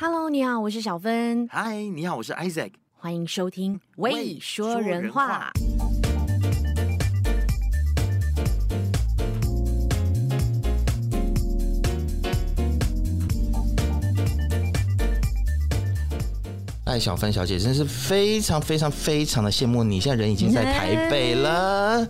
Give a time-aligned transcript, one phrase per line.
[0.00, 1.48] Hello，你好，我是小芬。
[1.50, 2.70] 嗨，你好，我是 Isaac。
[2.98, 5.50] 欢迎收听《未说人话》。
[16.84, 22.06] 哎，小芬小姐，真是非常非常非常的羡慕你，现在人已经在台北了。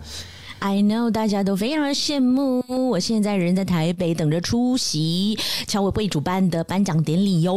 [0.60, 2.62] I know，大家都非常的羡慕。
[2.90, 7.56] 我现在人在台北，等着出席侨委会主办的颁奖典礼哟。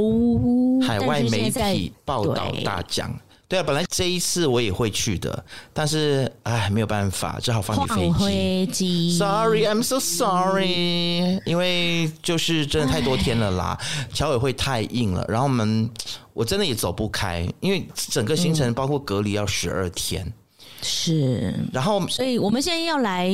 [0.82, 3.12] 海外媒体报道大奖。
[3.48, 9.18] 对啊，本来这一次我也会去的，但是哎，没有办法，只好放弃飞机。
[9.18, 13.78] Sorry，I'm so sorry，因为就是真的太多天了啦，
[14.14, 15.90] 侨委会太硬了，然后我们
[16.34, 20.24] 我真的也走不开，因为整个行程包括隔离要十二天。
[20.26, 20.34] 嗯
[20.82, 23.32] 是，然后，所以我们现在要来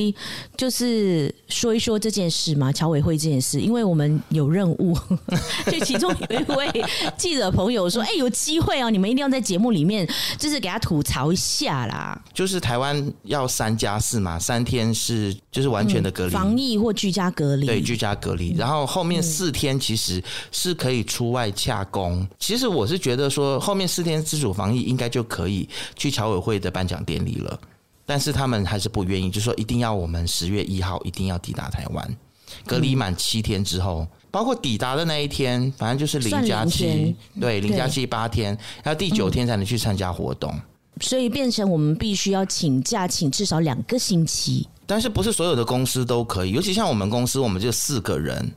[0.55, 4.97] 就是说一说这件事嘛，侨委会这件事，因为我们有任务。
[5.71, 6.85] 就其中有一位
[7.17, 10.07] 记者朋友说：“哎、欸，有机会哦，你们一定要在节目里面，
[10.37, 18.53] 就是给他吐槽一下啦。”就是台湾要三加四嘛，三天是就是完全的隔离，防疫或居家隔离，对，居家隔离。
[18.57, 22.27] 然后后面四天其实是可以出外洽公。
[22.39, 27.59] 其实我是觉得说，后面四天自主防疫应该就可以去侨委会的颁奖典礼了，
[28.05, 32.17] 但是他们还是不愿意，就说一定要我们十月一号一定要抵达台湾，
[32.65, 40.53] 隔离满七天之后，嗯、包括抵达的那一天，反正就是零加七，对，零加七八天，要第九天才能去参加活动，
[41.01, 44.67] 所以变成我们必须要请假，请至少两个星期。
[44.85, 48.51] 但是不是所有的公司都可以，尤其像我们公司，我们就四个人，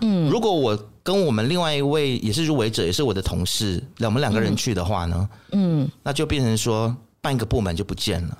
[0.00, 6.96] 嗯，如果我跟我们另外一位也是入围者，也是我的同事，我们两个人去的话呢，嗯，那就变成说。
[7.26, 8.38] 半个部门就不见了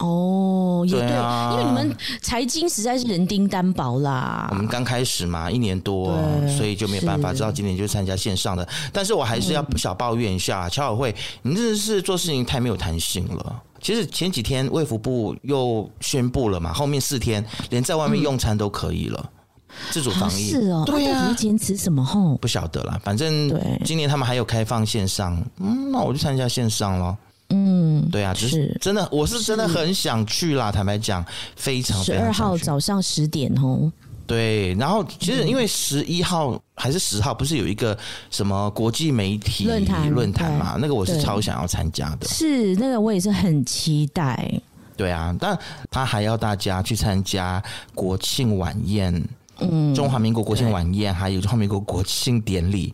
[0.00, 4.48] 哦，也对，对啊，因为你们财经实在是人丁单薄啦。
[4.50, 6.18] 我们刚开始嘛，一年多，
[6.58, 7.32] 所以就没有办法。
[7.32, 13.62] 直到今年就参加线上的，但是我还是要小抱怨一下，侨委会，你真的是做事情太没有弹性了。
[13.80, 19.30] 其实前几天卫福部又宣布了嘛，后面四天连在外面用餐都可以了，
[19.68, 20.82] 嗯、自主防疫、啊、是哦。
[20.84, 23.48] 对啊，坚持什么后不晓得啦，反正
[23.84, 27.16] 今年他们还有开放线上，嗯，那我就参加线上了。
[27.50, 30.72] 嗯，对啊，就是真的，我是真的很想去啦。
[30.72, 31.24] 坦白讲，
[31.54, 32.16] 非常非常。
[32.16, 33.90] 十二号早上十点哦。
[34.26, 37.96] 对，然后其实因为十一号还是十号，不是有一个
[38.28, 40.76] 什么国际媒体论坛论坛嘛？
[40.80, 42.26] 那个我是超想要参加的。
[42.26, 44.60] 是那个我也是很期待。
[44.96, 45.56] 对啊，但
[45.90, 47.62] 他还要大家去参加
[47.94, 49.22] 国庆晚宴。
[49.58, 52.92] 嗯，中华民国国庆晚宴，还有中华民国国庆典礼，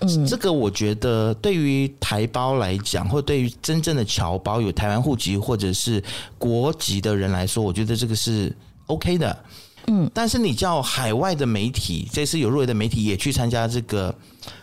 [0.00, 6.02] 嗯，这个我觉得对于台胞来讲，或对于真正的侨胞有台湾户籍或者是
[6.36, 8.52] 国籍的人来说，我觉得这个是
[8.86, 9.44] OK 的。
[9.86, 14.14] 嗯，但是你叫海外的媒体，这次有入围的媒体也去参加这个，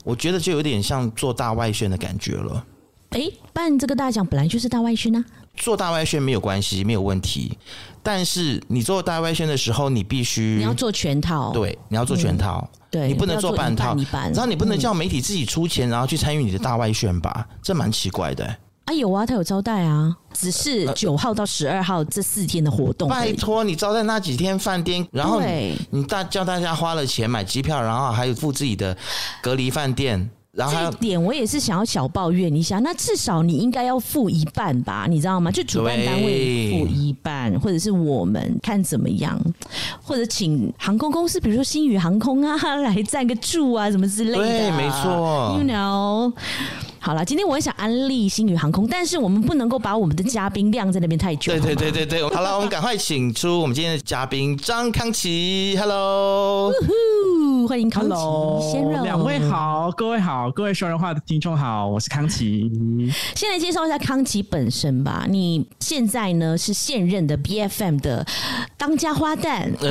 [0.04, 2.66] 我觉得就有点像做大外宣的感觉了。
[3.12, 3.22] 哎，
[3.54, 5.47] 办这个大奖本来就是大外宣呢、啊。
[5.58, 7.58] 做大外宣没有关系，没有问题。
[8.02, 13.94] 但是你做大外宣的时候，你必须你要做全套，对，你要做全套，嗯、对，你不能做半套。
[14.12, 17.48] 然后你不能叫媒体自己出钱，然后去参与你的大外宣吧？
[17.50, 18.58] 嗯、这蛮奇怪的、欸。
[18.86, 23.10] 啊，有啊，他有招待啊，只是九号到十二号这四天的活动。
[23.10, 28.96] 拜托，你招待那几天饭店，然后你，你大叫大家花了钱买机票，然后还有付自己的
[29.42, 30.30] 隔离饭店。
[30.58, 35.52] 然后这一点我也是想要小抱怨一下，那至少你应该要付一半吧，你知道吗？
[35.52, 39.40] 就主办单位付一半，或者是我们看怎么样，
[40.02, 44.38] 或者请航空公司，比如说星宇航空啊， 来赞个助啊，什么之类的。
[44.38, 45.60] 对，没错。
[45.60, 46.34] You know。
[47.00, 51.54] 好了，今天我也想安利星宇航空，但是我们不能够把我们的嘉宾晾在那边太久。
[51.54, 55.78] 对对对对对，好了，我们赶快请出我们今天的嘉宾张康琪。
[55.80, 56.70] Hello，
[57.68, 58.16] 欢迎康琪
[58.72, 59.04] 先生。
[59.04, 62.72] 两位好，各位好，各位说人话的听众好，我是康琪。
[63.36, 65.26] 先来介绍一下康琪本身吧。
[65.28, 68.26] 你现在呢是现任的 BFM 的
[68.78, 69.70] 当家花旦，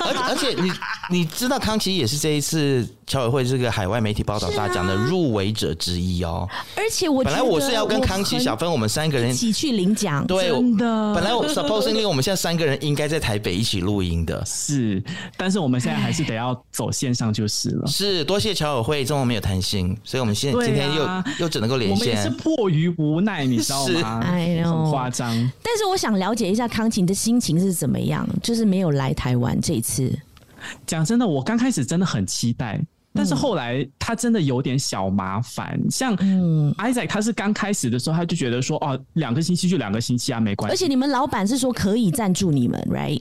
[0.00, 0.72] 而且而且你
[1.10, 11.12] 你知道康琪也是这一次侨委会这个海外媒体报道大奖的入围者之一哦，而且我本来我是要跟康琪、小芬我们三个人一起去领奖，对，真的。
[11.12, 15.02] 本来我 supposedly 我们现在三个人应该在台北一起录音的，是，
[15.36, 17.86] 但是我们现在还是得要走线上就是了。
[17.88, 24.20] 是，多谢侨委会这么没有弹性，所以我们现今天又、啊、又只能够连线，我们也是迫于无奈，你知道吗？
[24.30, 25.28] 哎呦，很夸张。
[25.64, 30.16] 但是我想了解一下康琪的心情是怎么样，就是没有来台湾这一次。
[30.86, 32.80] 讲真的，我刚开始真的很期待。
[33.12, 36.16] 但是后来他真的有点小麻烦，像
[36.76, 40.72] Isaac 他是刚开始的时候他就觉得说哦，两个星期就两个星期啊，没关系。
[40.72, 43.20] 而且你们老板是说可以赞助你们，right？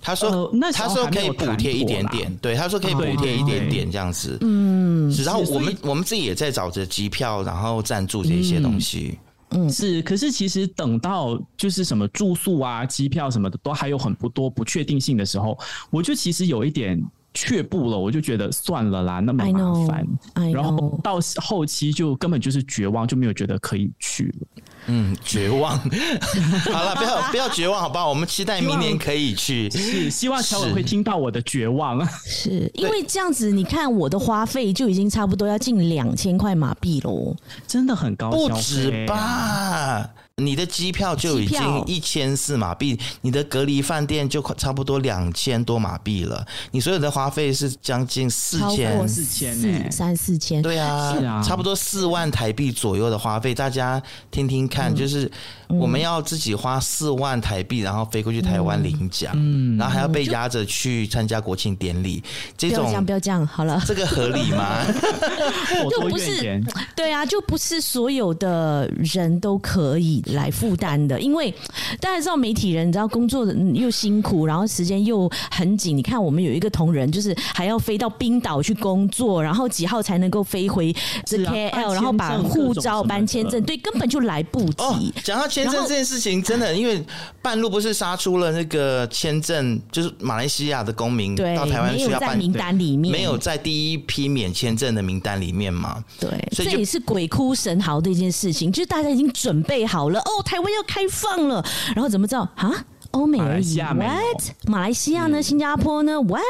[0.00, 4.38] 他说：“呃那他说可以补贴一点点，对，他说可以补贴一点点这样子。
[4.40, 9.18] 嗯，是然后我们我们自己也在找着机票，然后赞助这些东西。
[9.50, 15.56] 嗯是，可是其实等到就是什么住宿啊、机票什么的，都还有很不多不确定性的时候，
[15.90, 17.00] 我就其实有一点
[17.36, 20.06] 却步了，我就觉得算了啦，那么 I 麻 know, 烦
[20.50, 24.46] 然后到后期就根本就是绝望，就没有觉得可以去了。
[24.86, 25.78] 嗯，绝望。
[26.72, 28.08] 好了，不要 不要绝望，好不好？
[28.08, 29.70] 我们期待明年可以去。
[29.70, 32.02] 是，希望乔伟会听到我的绝望。
[32.24, 37.36] 是因为这样子，你看我的花费就已经差不多要近两千块马币喽。
[37.66, 40.08] 真的很高不止吧？
[40.42, 46.46] 你的机票就已经一千四马币，你的隔离饭店就差不多两千多马币了。
[46.72, 54.00] 你所有的花费是将近四超千过，四千四欸三四千，对啊，啊差不多四万台币左右的花费，大家
[54.30, 55.30] 听听看，就是
[55.68, 62.22] 我们要自己花四万台币，然后飞过去台湾领奖，嗯，然后还要被压着去参加国庆典礼，
[62.58, 63.82] 这不要这样，种不要这样，好了。
[63.86, 64.84] 这个合理吗？
[65.90, 66.62] 就不是。
[66.94, 71.52] 对啊，就不是所有的人都可以来负担的，因为
[72.00, 75.96] 大家知道媒体人，你知道工作的又辛苦，然后时间又很紧。
[75.96, 80.94] 你看，我们有一个同仁，就是还要飞到冰岛去工作，然后几号才能够飞回
[81.24, 84.74] 这 KL，、办然后把护照办签证，对，根本就来不及。
[84.78, 87.04] 哦，讲到签证这件事情，真的，因为
[87.40, 96.04] 半路不是杀出了那个签证，就是马来西亚的公民对，到台湾没去要办，有在名单里面，没有在第一批免签证的名单里面嘛？
[96.18, 101.64] 对，所以这也是鬼哭神嚎的一件事情，就是大家已经准备好了，哦，台湾要开放了，
[101.94, 102.84] 然后怎么知道啊？
[103.12, 104.42] 欧美而已马来西亚没有，what？
[104.66, 105.42] 马来西亚呢？
[105.42, 106.42] 新加坡呢？what？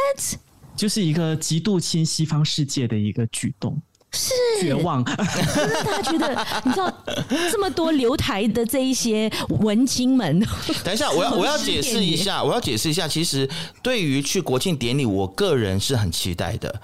[0.74, 3.80] 就是一个极度亲西方世界的一个举动，
[4.12, 5.04] 是绝望。
[5.04, 5.16] 真
[5.68, 6.92] 的，大家觉得，你知道
[7.50, 9.30] 这么多留台的这一些
[9.60, 10.40] 文青们，
[10.82, 13.48] 等一下，我要 我要解释一下，我要解释一下，其实
[13.82, 16.80] 对于去国庆典礼，我个人是很期待的。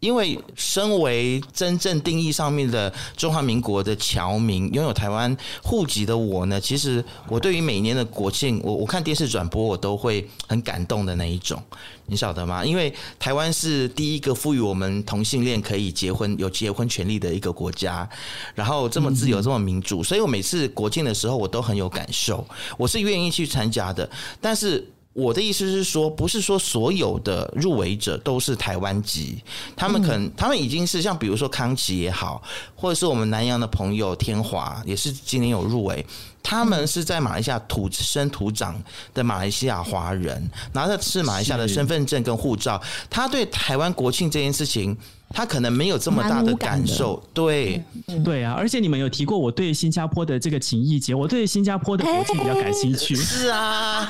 [0.00, 11.60] 因为身为真正定义上面的中华民国的侨民，拥有台湾户籍的我呢，其实我对于每年的国庆，我我看电视转播，我都会很感动的那一种，
[12.04, 12.64] 你晓得吗？
[12.64, 18.08] 因为台湾是第一个赋予我们同性恋可以结婚、有结婚权利的一个国家，
[18.54, 22.46] 然后这么自由、这么民主，所以我每次国庆的时候，我都很有感受，
[22.76, 24.08] 我是愿意去参加的，
[24.42, 24.86] 但是。
[25.16, 29.42] 我的意思是说，不是说所有的入围者都是台湾籍，
[29.74, 32.42] 他们可能他们已经是像比如说康琪也好，
[32.74, 36.04] 或者是我们南洋的朋友天华也是今年有入围，
[36.42, 38.78] 他们是在马来西亚土生土长
[39.14, 42.78] 的马来西亚华人，拿的是马来西亚的身份证跟护照，
[43.08, 44.94] 他对台湾国庆这件事情。
[45.30, 47.82] 他可能没有这么大的感受，对，
[48.24, 53.14] 对啊，而且你们有提过我对新加坡的这个情谊节，我对新加坡的国庆比较感兴趣。
[53.16, 54.08] 是啊，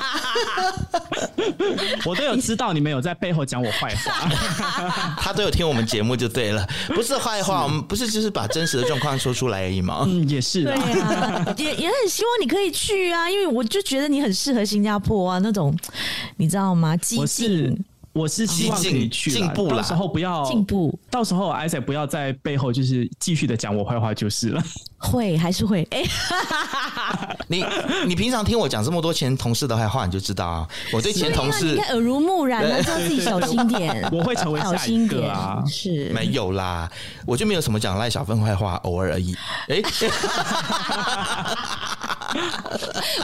[2.05, 4.29] 我都有知道你们有在背后讲我坏话，
[5.19, 10.05] 他都有听我们节目就对了，不是坏话，我们不是就是把真实的状况说出来而已嘛？
[10.07, 15.77] 嗯，也是，对啊，也也很希望你可以去啊，因为我就觉得你很适合新加坡啊，那种
[16.37, 16.97] 你知道吗？
[16.99, 17.21] 激进。
[17.21, 17.77] 我是
[18.25, 24.63] 希望可以去进步了，到时候不要进步，到时候 Isaac 不要在背后就是继续的讲我坏话就是了。
[24.99, 25.87] 会还是会？
[25.91, 26.11] 哎、 欸，
[27.49, 27.65] 你
[28.07, 34.09] 你平常听我讲这么多前同事的坏话，你就知道啊，我对前同事应该耳濡目染啊，叫自己小心点。
[34.13, 36.11] 我会成为下一个啊，是。
[36.15, 36.91] 没有啦，
[37.27, 39.35] 我就没有什么讲赖小芬坏话，偶尔而已。
[39.69, 39.83] 哎、欸，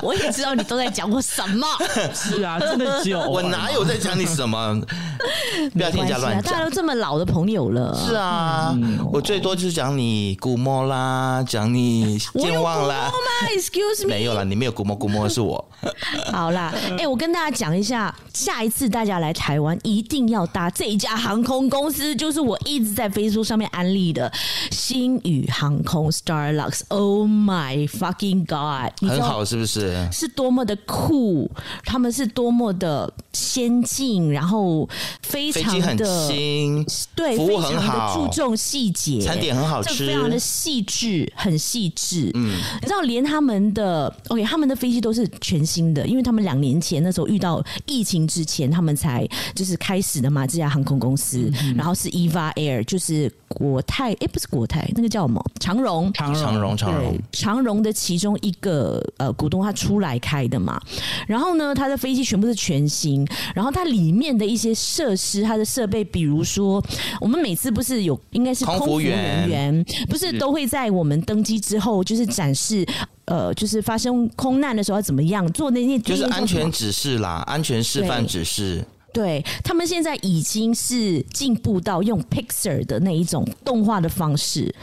[0.03, 1.67] 我也知道你都在讲我什么。
[2.15, 4.81] 是啊，真的只有 我哪有在讲你什么？
[5.73, 7.95] 不要听人家乱讲、啊，大家都这么老的朋友了。
[7.95, 13.11] 是啊，嗯、我最多就是讲你古摸啦，讲你健忘啦。
[13.57, 15.65] Excuse me，没有啦，你没有古摸，古摸是我。
[16.33, 24.31] 好啦，哎、欸，我跟大家讲一下，下一次大家来台湾一定要搭这一家航空公司，就是我一直在 Facebook 上面安利的
[24.71, 26.83] 星宇航空 Starlux。
[26.89, 28.93] Oh my fucking god！
[29.09, 30.09] 很好，是不是？
[30.13, 31.51] 是多么的酷，
[31.85, 34.89] 他们是多么的先进，然后
[35.23, 42.31] 非常的新，对，服务很好，非常的注重细节，餐点很好吃，非常的细致，很细致。
[42.35, 53.31] 嗯，你知道，连他们的 OK，他们的飞机都是全新的，因为他们两年前那时候遇到疫情之前，他们才就是开始的嘛，这家航空公司，嗯、然后是 EVA Air，就是。
[53.53, 55.45] 国泰，哎，不是国泰，那个叫什么？
[55.61, 60.81] 长荣，长荣，长荣，长荣，长荣的其中一个呃股东，他出来开的嘛。
[61.27, 66.83] 然后呢，他的飞机全部是全新，然后它里面的一些设施，它的设备，比如说
[67.21, 72.87] 我们每次不是有应该是空服人员，不是都会在我们登机之后就是展示。
[73.27, 78.85] 呃，就是发生空难的时候要怎么样做那些，就是安全指示啦，安全示范指示。
[79.13, 84.75] 对，他们现在已经是进步到用 Pixar 的那一种动画的方式，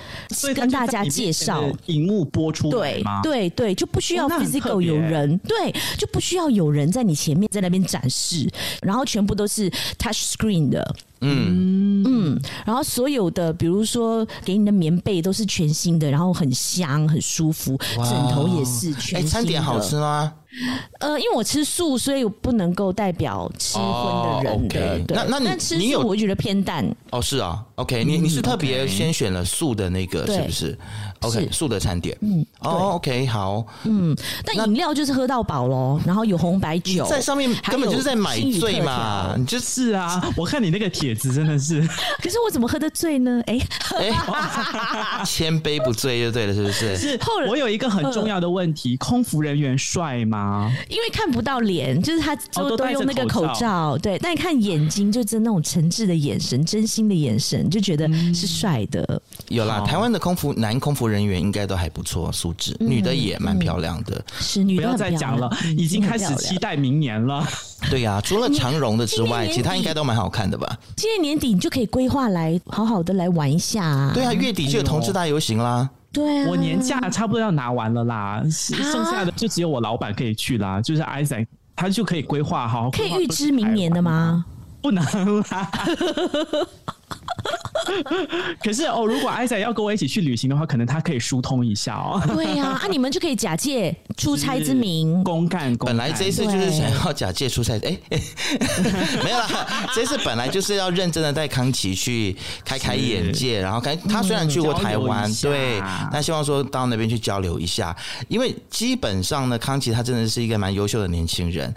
[0.55, 8.47] 跟大家介绍，荧幕播出对对对，就不需要 physical 有人，对，就不需要有人在你前面在那边展示，
[8.81, 10.95] 然后全部都是 touch screen 的。
[11.21, 12.03] 嗯。
[12.05, 19.19] 嗯，然后所有的，比如说给你的棉被都是全新的，然后很香很舒服，枕头也是全新的。
[19.19, 20.33] 哎，餐点好吃吗？
[20.99, 24.79] 呃，因为我吃素，所以我不能够代表吃荤的人的。
[24.79, 26.85] 哦 okay、对，那那你但吃素我觉得偏淡。
[27.11, 30.77] 哦，是啊，OK，你你是特别先选了素的那个，是不是
[31.21, 32.17] ？OK，素的餐点。
[32.21, 33.65] 嗯，哦，OK，好。
[33.83, 39.35] 嗯，但饮料就是喝到饱喽，然后有红白酒在上面，根本就是在买醉嘛。
[39.37, 41.81] 你就是啊，我看你那个帖子真的是。
[42.21, 43.41] 可是我怎么喝的醉呢？
[43.45, 43.59] 哎
[43.95, 46.97] 哎，千杯不醉就对了，是不是？
[46.97, 47.19] 是。
[47.47, 50.39] 我有一个很重要的问题：空服人员帅吗？
[50.39, 59.03] 啊，因为看不到脸，就是他就都用那个口罩，对，但你看眼睛，就真那种诚挚的眼神、真心的眼神，就觉得是帅的。
[59.07, 64.15] 嗯、有啦，台湾的空服男空服人员应该都还不错，素质，嗯、女的也蛮漂亮的。
[64.15, 67.45] 嗯、是女的，不要再讲了，已经开始期待明年了。
[67.89, 70.77] 对呀、啊，除了长荣的之外，其他应该都蛮好看的吧？
[70.95, 74.11] 今年年底你就可以规划来好好的来玩一下啊。
[74.13, 75.89] 对啊，月底就有同志大游行啦。
[76.11, 81.45] 对、啊，我年假差不多要拿完了啦，剩下的就只有我老板可以去啦，就是 Isaac，
[81.75, 84.43] 他就可以规划好，可以预知明年的吗？
[84.81, 85.03] 不能
[85.43, 85.71] 啦。
[88.63, 92.21] 可是哦，如果艾仔要跟我一起去旅行的话，可能他可以疏通一下哦。
[92.27, 95.75] 对呀、啊， 啊，你们就可以假借出差之名公干。
[95.77, 98.21] 本来这一次就是想要假借出差，哎，对
[99.23, 105.81] 没有啦，这次本来就是要认真的带康琪去开开眼界，然后看他虽然去过台湾，嗯、对，
[106.11, 107.95] 但希望说到那边去交流一下，
[108.27, 111.73] 因为基本上呢，康琪他真的是一个蛮优秀的年轻人。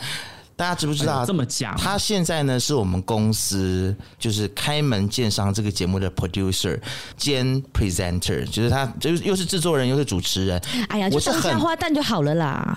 [0.57, 1.25] 大家知不知道？
[1.25, 6.79] 这么讲，他现在呢是我们公司就是开门见山这个节目的 producer
[7.17, 10.61] 兼 presenter，就是他就是又是制作人又是主持人。
[10.89, 12.77] 哎呀，就是很花旦就好了啦。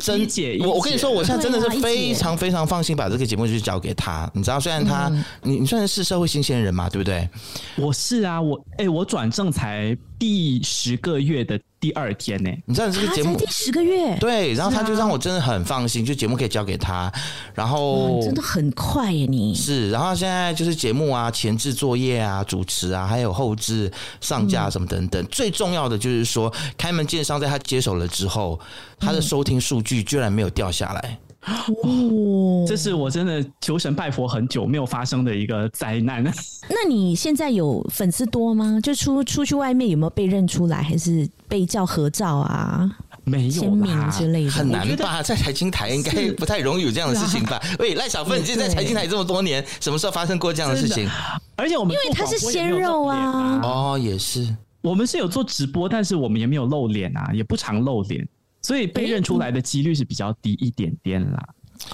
[0.00, 4.30] 真姐，我我跟你说，我现在真的是非常非常放心把这个节目就交给他。
[4.34, 5.10] 你知道，虽然他
[5.42, 7.28] 你你算是社会新鲜人嘛，对不对？
[7.76, 11.58] 我是啊，我哎，我转正才第十个月的。
[11.80, 12.62] 第二天呢、欸？
[12.66, 17.12] 你知道这个节目第十个月对，然后他就让我真的很放心，啊、就节目可以交给他，
[17.54, 19.26] 然后真的很快耶！
[19.28, 28.58] 你是，然后现在就是节目啊，前置作业啊，主持啊，还有后置上架什么等等，嗯、最重要的就是说，开门见山，在他接手了之后，
[28.98, 31.18] 他的收听数据居然没有掉下来。
[31.46, 36.22] 哦，这是我真的求神拜佛很久没有发生的一个灾难。
[36.68, 38.78] 那你现在有粉丝多吗？
[38.82, 42.90] 就出出去外面有没有被认出来，还是被叫合照啊？
[43.24, 45.22] 没有签名之类的，很难吧？
[45.22, 47.60] 在财经台应该不太容易有这样的事情吧？
[47.78, 51.08] 喂，赖小芬，你在财经台这么多年，什么时候发生过这样的事情？
[51.56, 58.26] 而且我们因为他是鲜肉啊，哦，也是，我们是有做直播，但是我们也没有露脸啊，也不常露脸。
[58.68, 61.42] 所以被认出来的几率是比较低一点点啦，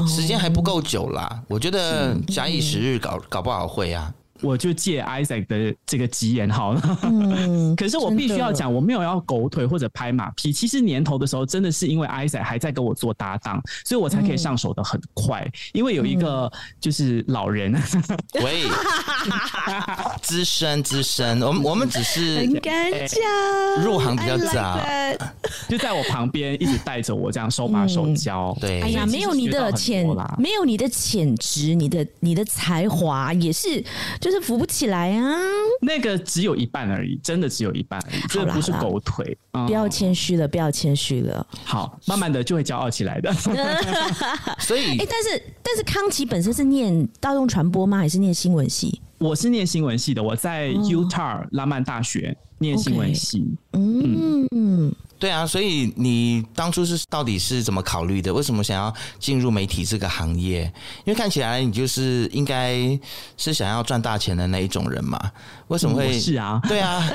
[0.08, 4.12] 时间还不够久啦，我觉得假以时日搞搞不好会啊。
[4.44, 6.98] 我就借 Isaac 的这个吉言好了。
[7.02, 10.52] 嗯， 可是我必须要讲，我没有要狗腿或者拍马屁。
[10.52, 15.50] 其实年头的时候，真的是因为 Isaac 还在跟我做搭档，所以我才可以上手的很快。
[15.72, 17.72] 因为有一个就是老人，
[18.44, 18.64] 喂，
[20.22, 24.78] 资深资深，我们我们只是很敢讲，入行比较早，
[25.68, 28.56] 就在我旁边一直带着我这样手把手教。
[28.60, 30.06] 对，哎呀，没有你的潜，
[30.38, 33.82] 没有你的潜质，你的你的才华也是。
[34.20, 35.36] 就是扶不起来啊！
[35.80, 39.36] 那个只有一半而已，真的只有一半而已，这不是狗腿。
[39.52, 41.46] 不要谦虚了，不要谦虚了。
[41.64, 43.32] 好，慢慢的就会骄傲起来的。
[44.60, 47.98] 所以，哎，但是但是康琪本身是念大众传播吗？
[47.98, 49.00] 还是念新闻系？
[49.18, 53.46] 我是念新闻系的，我在 Utah 拉曼大学念新闻系。
[53.72, 54.46] 嗯。
[54.50, 58.32] 嗯对啊，所以你当初是到底是怎么考虑的？
[58.32, 60.64] 为什么想要进入媒体这个行业？
[61.04, 62.76] 因为看起来你就是应该
[63.36, 65.18] 是想要赚大钱的那一种人嘛？
[65.68, 66.18] 为什么会？
[66.20, 67.08] 是啊，对啊。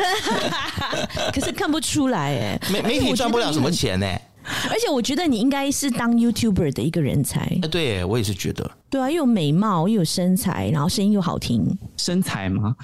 [1.33, 4.07] 可是看不出来哎， 媒 媒体赚不了什么钱呢？
[4.69, 7.41] 而且我觉得你应该是当 YouTuber 的一个人才。
[7.61, 8.69] 哎，对，我也是觉得。
[8.89, 11.63] 对啊，又有美貌，又有身材，然后声音又好听。
[11.95, 12.75] 身材吗？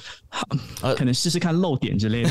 [0.95, 2.29] 可能试试看露点之类的。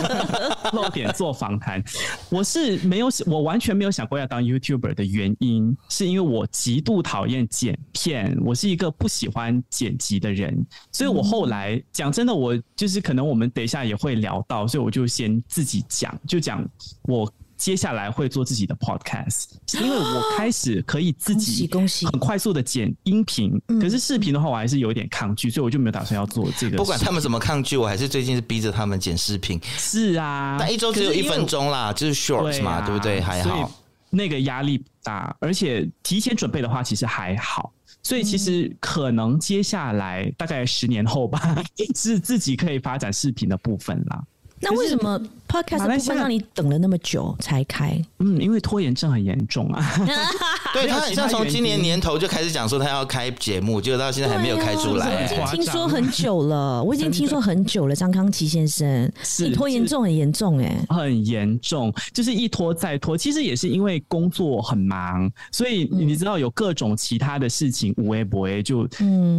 [0.74, 1.82] 露点做访谈，
[2.28, 16.62] 我是没有，我完全没有想过要当 YouTuber 的原因，是因为我极度讨厌剪片，我是一个不喜欢剪辑的人，所以我后来讲真的，我就是可能我们等一下也会聊到，所以我就先自己讲，就讲
[17.04, 17.32] 我。
[17.58, 19.46] 接下来会做自己的 podcast，
[19.82, 21.68] 因为我开始可以自己
[22.10, 26.76] 很快速的剪音频，可是视频的话我还是有一点抗拒，所以我就没有打算要做这个。
[26.76, 29.60] 不管他们怎么抗拒，我还是最近是逼着他们剪视频。
[29.76, 33.20] 是啊，但一周只有一分钟啦，就是 shorts 嘛，对不对？
[33.20, 33.70] 还好，
[34.10, 37.72] 那个压力不大，而且提前准备的话其实还好，
[38.04, 41.56] 所以其实可能接下来大概十年后吧，
[41.96, 44.22] 是自己可以发展视频的部分啦。
[44.60, 48.00] 那为什么 Podcast 不会让你等了那么久才开？
[48.18, 49.82] 嗯，因为拖延症很严重啊。
[50.74, 55.06] 对，他很像从今年年头就开始讲说他要开节目，结果到现在还没有开出来。
[55.06, 57.94] 我已经听说很久了， 我已经听说很久了。
[57.94, 63.16] 张康琪先生，你拖延症很严重哎，很严重，就是一拖再拖。
[63.16, 68.86] 其实也是因为工作很忙，所以你知道有各种其他的事情，无微不微就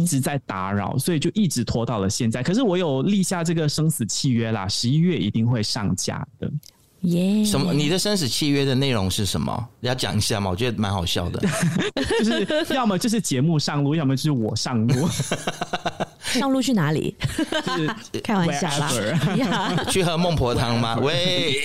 [0.00, 2.42] 一直在打扰，所以就一直拖到了现在。
[2.42, 5.10] 可是我有立下这个生死契约啦，十一月。
[5.10, 6.50] 月一定会上架的，
[7.02, 7.48] 耶、yeah！
[7.48, 7.72] 什么？
[7.72, 9.68] 你的生死契约的内容是什么？
[9.80, 10.50] 你要讲一下吗？
[10.50, 11.40] 我觉得蛮好笑的，
[12.46, 15.08] 就是要么就是节目上路，要么就是我上路。
[16.20, 17.16] 上路去哪里？
[17.66, 17.72] 就
[18.14, 20.96] 是开玩笑啦，去喝孟婆汤吗？
[21.02, 21.56] 喂，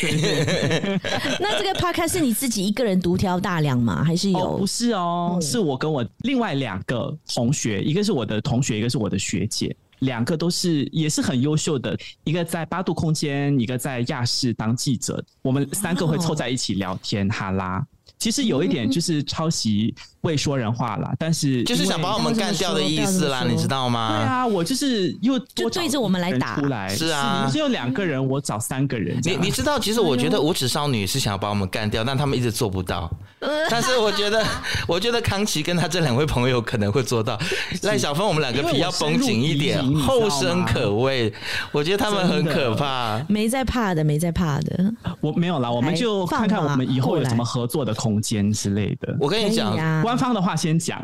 [1.39, 4.03] 那这个 podcast 是你自己一个人独挑大梁吗？
[4.03, 4.39] 还是有？
[4.39, 9.75] 哦、不是哦、嗯，是我跟我另外两个同学，一个是我的同学，一个是我的学姐。
[9.99, 17.85] 两个都是也是很优秀的，一个在八度空间，一个在亚视当记者，我们三个会凑在一起聊天哈拉。
[18.17, 24.09] 其实有一点就是抄袭会说人话啦，但是就是想把我们干掉的意思啦，你知道吗？
[24.09, 29.19] 对啊，我就是又就对着我们来打出来，是啊，只有两个人，我找三个人。
[29.23, 33.11] 你你知道，其实我觉得无耻少女是想要把我们干掉，但他们一直做不到。
[33.69, 34.43] 但是我觉得，
[34.87, 37.39] 我觉得康琪跟他这两位朋友可能会做到。
[37.83, 41.31] 赖小芬，我们两个皮要绷紧一点，后生可畏。
[41.71, 44.91] 我觉得他们很可怕，没在怕的，没在怕的。
[45.21, 49.15] 我没有啦，我们就看看我们以后有什么合作的空间之类的。
[49.19, 51.01] 我跟你讲，啊、官方的话先讲。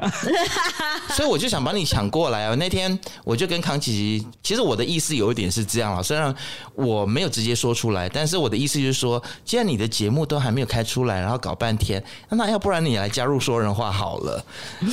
[1.12, 2.56] 所以我就想把你抢过来啊！
[2.56, 6.34] 那天我就跟康琪，其实我的意思有一点是这样了，虽然
[6.74, 14.44] 我没有直接说出来，但是我的意思就是说，既然你的节目都还没有开出来，然后搞半天，那要不然你来加入说人话好了。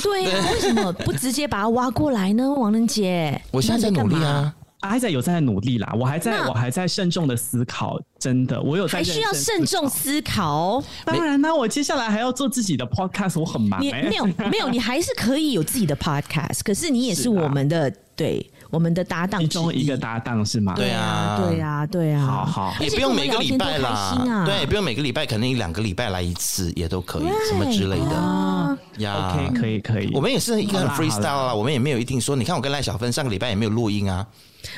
[0.03, 2.51] 对呀、啊，为什么不直接把他挖过来呢？
[2.53, 4.53] 王仁杰，我现在在努力啊。
[4.81, 10.81] 还在有在努力啦，我还在我还在慎重的思考，真的，我有在还需要慎重思考。
[11.05, 20.73] 当然呢，我接下来还要做自己的 podcast，我很忙、没有没有，你还是可以有自己的 podcast，可是你也是我们的对我们的搭档其中一个搭档是吗？
[20.75, 22.25] 对啊，对啊，对啊。
[22.25, 29.33] 好好，也不用每个礼拜啦，啊、对，不用每个礼拜，可能一两个礼拜来一次也都可以，什么之类的呀。
[29.33, 30.09] OK，可以可以。
[30.13, 34.25] 我们也是一个很 freestyle 啦，我们也没有一定说，你看我跟赖小芬上个礼拜也没有录音啊。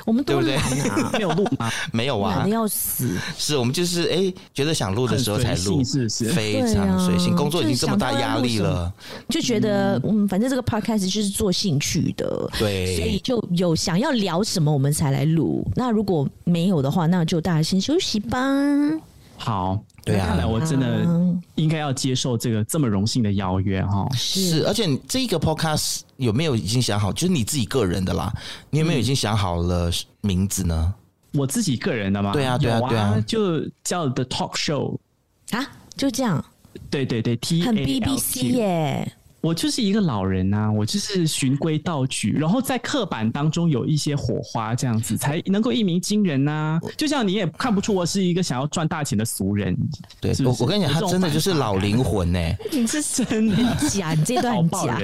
[0.05, 1.71] 我们都懒啊，对 对没有录吗？
[1.91, 3.17] 没有啊，懒得要死。
[3.37, 7.37] 是我们就是哎、欸，觉得想录的时候才录，是是，非常随性、啊。
[7.37, 8.91] 工作已经这么大压力了，
[9.29, 15.65] 就觉得嗯，反正这个 podcast 就是做兴趣的，对，所以就有想要聊什么我们才来录。
[15.75, 18.39] 那如果没有的话，那就大家先休息吧。
[19.37, 19.83] 好。
[20.03, 21.05] 对啊，看来我真的
[21.55, 24.07] 应该要接受这个这么荣幸的邀约哈。
[24.13, 27.13] 是，而且这个 podcast 有没有已经想好？
[27.13, 28.33] 就是你自己个人的啦，
[28.69, 30.93] 你有没有已经想好了名字呢？
[31.33, 32.33] 嗯、我自己个人的吗？
[32.33, 34.97] 对啊，对啊，对啊，就叫 The Talk Show
[35.51, 36.43] 啊，就这样。
[36.89, 39.13] 对对对，T 很 BBC 耶。
[39.41, 46.79] 我就是一个老人呐、啊，我就是循规蹈矩，然后在刻板当中有一些火花，这样子才能够一鸣惊人呐、啊。
[46.95, 49.75] 就像你也看不出我是一个想要赚大钱的俗人，
[50.19, 52.57] 对，我我跟你讲，他真的就是老灵魂呢、欸。
[52.71, 53.57] 你是真的
[53.89, 54.13] 假？
[54.13, 54.99] 你这段很假，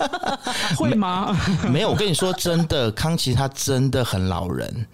[0.76, 1.36] 会吗？
[1.70, 4.86] 没有，我跟你说真的，康琪他真的很老人。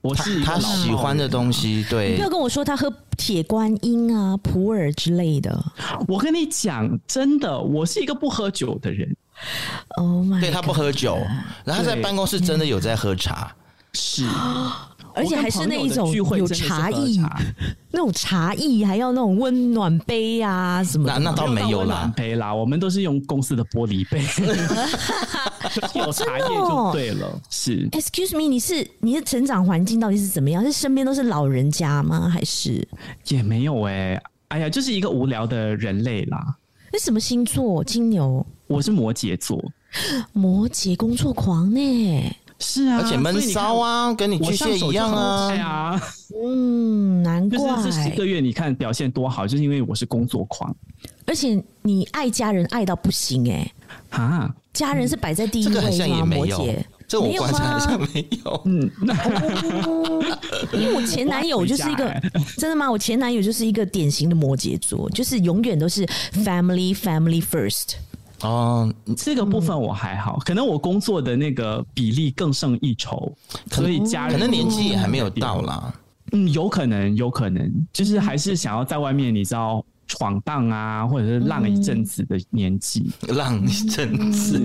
[0.00, 2.10] 我是他，他喜欢的东西，对。
[2.10, 5.62] 你不要跟我说他喝铁观音啊、普洱之类的。
[6.08, 9.16] 我跟你讲，真的，我是一个不喝酒的人。
[9.96, 11.18] Oh my，对他不喝酒，
[11.64, 13.54] 然后他在办公室真的有在喝茶，
[13.92, 14.26] 是。
[15.14, 17.20] 而且还是那一种有茶艺，
[17.90, 21.18] 那种茶艺还要那种温暖杯啊什么的。
[21.18, 24.20] 那那倒没有啦，杯啦，我们都是用公司的玻璃杯。
[25.94, 27.88] 有茶叶就对了，哦、是。
[27.90, 30.64] Excuse me，你是你的成长环境到底是怎么样？
[30.64, 32.28] 是身边都是老人家吗？
[32.28, 32.86] 还是
[33.28, 34.22] 也没有哎、欸。
[34.48, 36.56] 哎呀，就是一个无聊的人类啦。
[36.92, 37.84] 那什么星座？
[37.84, 38.44] 金牛。
[38.66, 39.62] 我是摩羯座。
[40.32, 42.36] 摩羯工作狂呢？
[42.60, 45.48] 是啊，而且闷骚啊，跟你巨蟹一样啊。
[45.48, 46.00] 对啊，
[46.44, 50.74] 嗯，难怪这十个月你看表现多好，就是因为我是工作狂。
[51.26, 53.72] 而且你爱家人爱到不行哎、
[54.10, 55.80] 欸，啊，家人是摆在第一位吗？
[55.80, 56.76] 这个好像也没有，摩羯
[57.08, 58.62] 这我观察好像没有。
[58.66, 58.90] 嗯，
[60.72, 62.14] 因为我前男友就是一个
[62.56, 62.90] 真的吗？
[62.90, 66.04] 我前男友就是一个典型的摩羯座，就是永远都是
[66.44, 67.94] family family first。
[68.42, 73.32] 哦，这个部分我还好，可能我工作的那个比例更胜一筹，
[73.70, 75.92] 所以家人可能年纪也还没有到啦。
[76.32, 79.84] 嗯，有可能，有可能，就是还是想要在外面，你知道。
[80.10, 84.60] 闯荡啊，或者是浪一阵子的年纪，嗯、浪一阵子。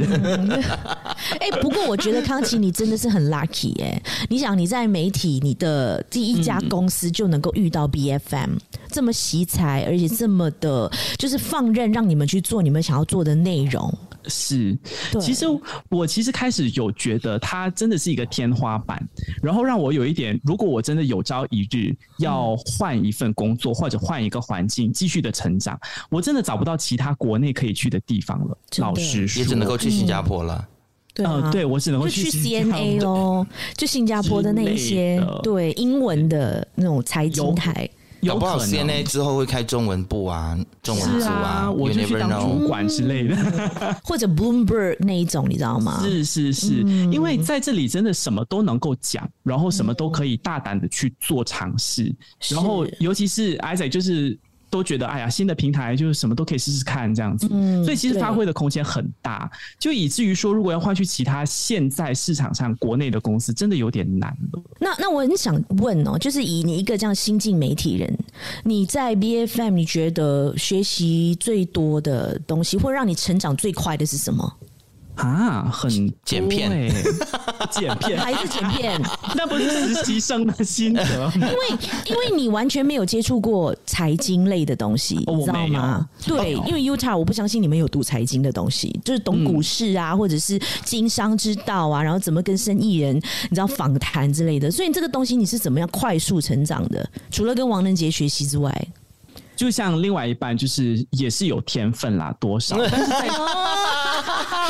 [1.39, 4.03] 哎、欸，不过我觉得康琪你真的是很 lucky 哎、欸！
[4.27, 13.93] 你想你在媒体，你的第一家公司就能够遇到 BFM、嗯、这么惜才，而且这么的，就是放任让你们去做你们想要做的内容。
[14.27, 14.77] 是，
[15.19, 15.45] 其实
[15.89, 19.01] 我其实开始有觉得它真的是一个天花板，
[19.41, 28.57] 然后让我有一点，如果我真的有朝一日要换一份工作或者换一个环境继续的成长，我真的找不到其他国内可以去的地方了。
[28.77, 30.67] 老实说，也只能够去新加坡了。
[31.13, 37.89] 对、啊，对我只能够去 CNA 咯， 就新加坡的那一些对英文的那种财经台。
[38.27, 46.01] 搞不好 CNA 之后会开中文部啊，中文组啊，啊我就去当主管之类的，嗯、 或者 Bloomberg 那一种，你知道吗？
[46.03, 52.15] 是是是，嗯、因为在这里真的什么都能够讲，然后什么都可以大胆的去做尝试，嗯、
[52.49, 54.37] 然后尤其是 Isaac 就是。
[54.69, 59.49] 都觉得哎呀，新的平台就是什么都可以试试看这样子，嗯，所以其实发挥的空间很大，
[59.79, 64.61] 就以至于说，如果要换去其他现在市场上国内的公司，真的有点难了。
[64.79, 68.17] 那那我很想问哦，就是以你一个这样新进媒体人，
[68.63, 74.57] 你在 BFM 你觉得学习最多的东西，或让你成长最快的是什么？
[75.15, 75.89] 啊，很
[76.23, 76.91] 剪片，
[77.71, 79.01] 剪 片 还是剪片？
[79.35, 81.31] 那不是实习生的心得。
[81.35, 81.49] 因为
[82.07, 86.07] 因为你完全没有接触过财经类的东西，你知道吗？
[86.25, 94.69] 对，因为 Utah 我不相信你们有读财经的东西，就是懂股市啊，或者是经商之道啊，然后怎么跟生意人你知道访谈之类的。
[94.69, 97.09] 所以这个东西你是怎么样快速成长的？
[97.31, 98.87] 除了跟王仁杰学习之外，
[99.55, 102.75] 就像另外一半，就是也是有天分啦，多少。
[102.77, 103.29] 但是在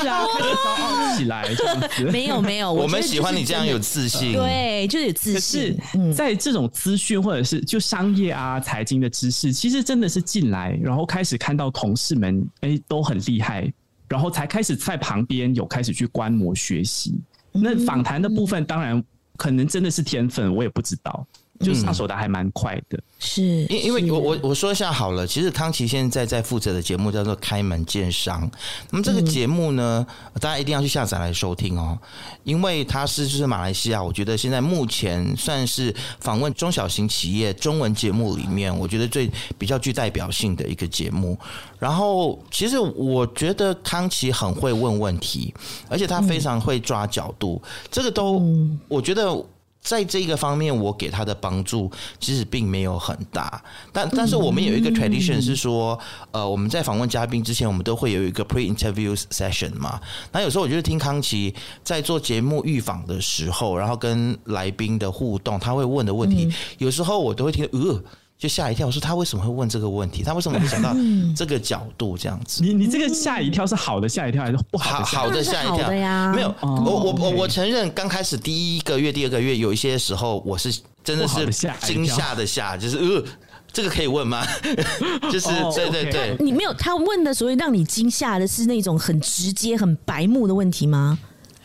[0.01, 2.03] 是啊，开始骄傲起来这样子。
[2.11, 4.33] 没有没有，我们喜欢你这样有自信。
[4.33, 5.77] 对，就有自信。
[5.91, 13.71] 是在这种资讯或者是就商业啊、财经的知识，其实真的是进来，然后开始看到同事们哎都很厉害，
[14.07, 17.19] 然后才开始在旁边有开始去观摩学习。
[17.51, 19.01] 那访谈的部分，当然
[19.37, 21.25] 可能真的是天分，我也不知道。
[21.61, 28.45] 就上手的还蛮快的，是，因因为我我我说一下好了，其实康琪现在在负责的节目叫做《开门见商》，
[28.91, 30.05] 那么这个节目呢，
[30.41, 31.97] 大家一定要去下载来收听哦，
[32.43, 41.39] 因为它是就是马来西亚，我觉得现在目前算是访问中小型企业中文节目里面，我觉得最比较具代表性的一个节目。
[41.79, 45.53] 然后，其实我觉得康琪很会问问题，
[45.87, 48.41] 而且他非常会抓角度，这个都
[48.89, 49.41] 我觉得。
[49.85, 55.97] 在这个方面，我给他的帮助其实并没有很大，但但是我们有一个 tradition 是说，
[56.31, 60.01] 呃，我们在访问嘉宾之前，我们都会有一个 pre-interview session 嘛。
[60.31, 68.03] 那有时候我就是听康琪在做节目预访的时候，然后跟来宾的互动，他会问的问题，有时候我都会听，呃。
[68.37, 70.21] 就吓一跳，我说他为什么会问这个问题？
[70.21, 70.93] 他为什么会想到
[71.35, 72.61] 这个角度这样子？
[72.61, 75.05] 你你这个吓一跳是好的吓一跳还是不好的？
[75.05, 76.53] 好的吓一跳呀，没有。
[76.61, 81.45] 我我我我承认，刚开始第一个月、第二个月，有一些时候我是真的是
[81.79, 83.23] 惊吓的吓，就是呃，
[83.71, 84.45] 这个可以问吗？
[85.31, 91.17] 就是对对对，你没有他问的所谓让你惊吓的是那种很直接、很白目的问题吗？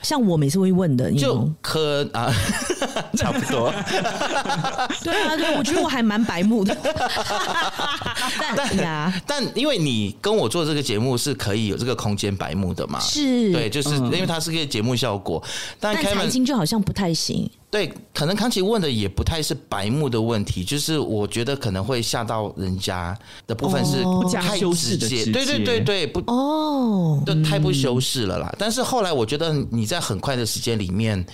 [0.03, 2.33] 像我每次会问的，就可啊，
[3.17, 3.73] 差不多。
[5.05, 6.77] 对啊，对，我觉得我还蛮白目的。
[8.57, 12.99] 但呀，但因为你跟我做这个节目是可以有这个空间白目的嘛？
[13.01, 15.43] 是，对，就是因为它是个节目效果。
[15.79, 17.51] 但财经就好像不太行。
[17.71, 24.03] 对，可能康琪问的也不太是白目的问题，就是我觉得可能会吓到人家的部分是
[24.35, 28.53] 太直接，对对对对，不哦，就太不修饰了啦。
[28.59, 31.25] 但是后来我觉得你在很快的时间里面，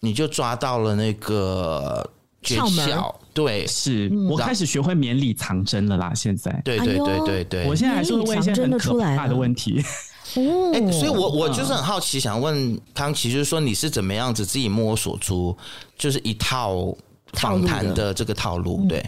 [0.00, 2.04] 你就抓到了那个
[2.42, 6.12] 诀窍，对，是我开始学会绵里藏针了啦。
[6.12, 9.80] 现在，对对对对对，我现在还是会问一些很可怕的问题。
[10.72, 15.56] 哎、欸，所以我我就是很好奇，想问康琪，就是说你是怎么样子自己摸索出
[15.96, 16.94] 就是一套
[17.32, 18.86] 访谈的这个套路？
[18.88, 19.04] 对，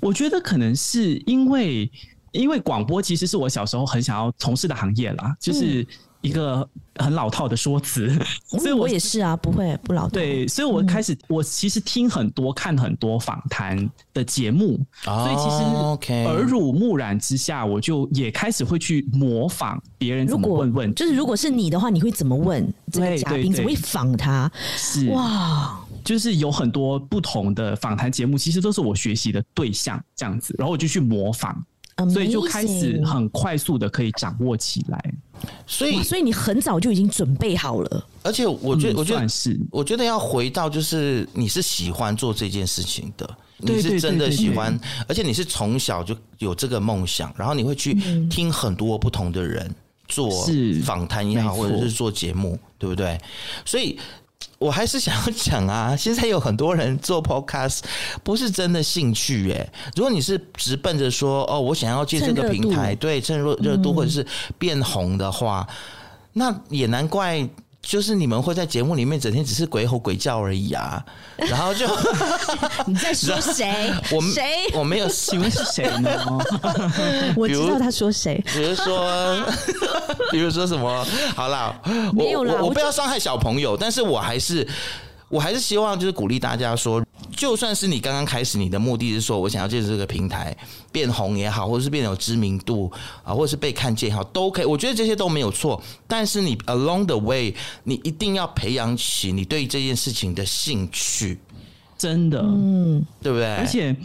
[0.00, 1.90] 我觉得可能是因为，
[2.32, 5.86] 因为广播其实是我小时候很想要从事的行业啦，就是
[6.24, 8.08] 一个很老套的说辞，
[8.52, 10.08] 嗯、所以我，我也是啊，不会不老套。
[10.08, 13.78] 对，所以我开始，我其实听很多、看很多访谈
[14.14, 20.94] 的节目，所以其实耳濡目染之下，我就也开始会去模仿别人怎么问问。
[20.94, 23.52] 就是如果是你的话，你会怎么问这个嘉宾？
[23.52, 24.50] 怎么会仿他？
[24.76, 25.78] 是哇。
[26.02, 31.64] 就是有很多不同的访谈节目，其实都是我学习的对象，这样子，然后我就去模仿.
[32.12, 35.14] 所以就开始很快速的可以掌握起来。
[35.66, 38.06] 所以，所以你很早就已经准备好了。
[38.22, 43.28] 而且，我觉得，我觉得是，我觉得要回到就是你是喜欢做这件事情的，
[43.58, 47.94] 你是真的喜欢，而且你是从小就有这个梦想，然后你会去
[48.28, 49.70] 听很多不同的人
[50.08, 50.30] 做
[50.82, 53.20] 访谈也好，或者是做节目，对不对？
[53.64, 53.98] 所以。
[54.64, 57.80] 我还是想要讲啊， 现在有很多人做 podcast
[58.22, 59.70] 不是真的兴趣诶。
[59.94, 64.26] 如果你是直奔着说哦，我想要借这个平台，对，趁热热度或者是
[64.58, 65.74] 变红的话，嗯、
[66.32, 67.46] 那也难怪。
[67.84, 71.04] 就是你们会在节目里面整天只是鬼吼鬼叫而已啊，
[71.36, 71.86] 然后就
[72.86, 73.92] 你在说谁？
[74.10, 74.42] 我谁？
[74.72, 76.10] 我没有，请问是谁呢？
[77.36, 79.44] 我知道他说谁，比如说，
[80.32, 81.06] 比如说什么？
[81.36, 81.78] 好啦，
[82.12, 84.66] 没有啦，我，我不要伤害小朋友，但是我还是。
[85.28, 87.04] 我还是希望就是鼓励大家说，
[87.36, 90.56] 就算是你刚刚开始，你的目的是说我想要借着这个平台
[90.92, 92.90] 变红也好，或者是变有知名度
[93.22, 94.64] 啊，或者是被看见也好，都可以。
[94.64, 95.82] 我觉得这些都没有错。
[96.06, 101.38] 但是你 along the way，你一定要培养起你对这件事情的兴趣，
[101.98, 103.56] 真的，嗯，对不对？
[103.56, 103.96] 而且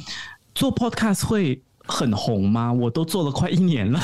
[0.55, 1.61] 做 podcast 会。
[1.89, 2.71] 很红吗？
[2.71, 3.99] 我都做了快一年了，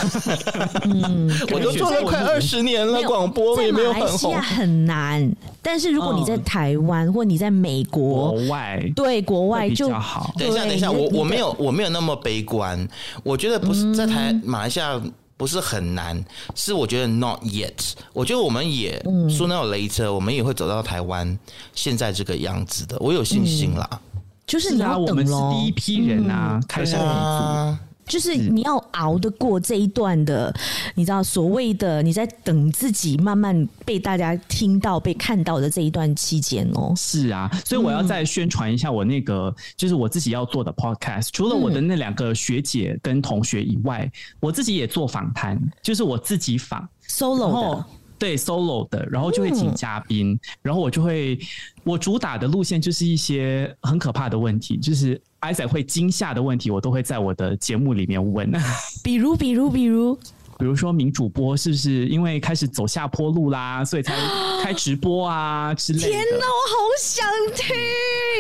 [0.83, 3.01] 嗯， 我都做了快二十年了。
[3.03, 5.31] 广播也没有很红，很难。
[5.61, 10.33] 但是如果你在台湾、嗯、或你在美国，国外，对国外就比较好。
[10.37, 12.87] 等一下，等一下，我我没有我没有那么悲观。
[13.23, 14.99] 我觉得不是在台马来西亚
[15.37, 17.93] 不是很难，嗯、是我觉得 not yet。
[18.13, 21.37] 我觉得我们也 sooner or later，我们也会走到台湾
[21.75, 22.97] 现在这个样子的。
[22.99, 23.87] 我有信心啦。
[23.91, 23.99] 嗯
[24.45, 30.53] 就是你要等咯，第一批人啊，开始啊，就是你要熬得过这一段的，
[30.93, 36.93] 你知道所谓的你在等自己慢慢被大家听到、被看到的这一段期间哦。
[36.95, 41.29] 是啊，所以我要再宣传一下我那个，就是我自己要做的 podcast。
[41.33, 47.85] 除了我的那两个学姐跟同学以外，我自己也做访谈，就是我自己访 solo 的。
[48.25, 51.37] 对 solo 的，然后就会请嘉宾，嗯、然后我就会，
[51.83, 58.51] 我主打的路线就是一些很可怕的问题，就是 Isaac 会惊吓的问题，我都会在我的节目里面问。
[59.03, 60.17] 比如，比如，比如。
[60.57, 64.15] 比如说，名主播是不是因为开始走下坡路啦，所以才
[64.63, 66.07] 开直播啊之类的？
[66.07, 67.75] 天哪，我好想听！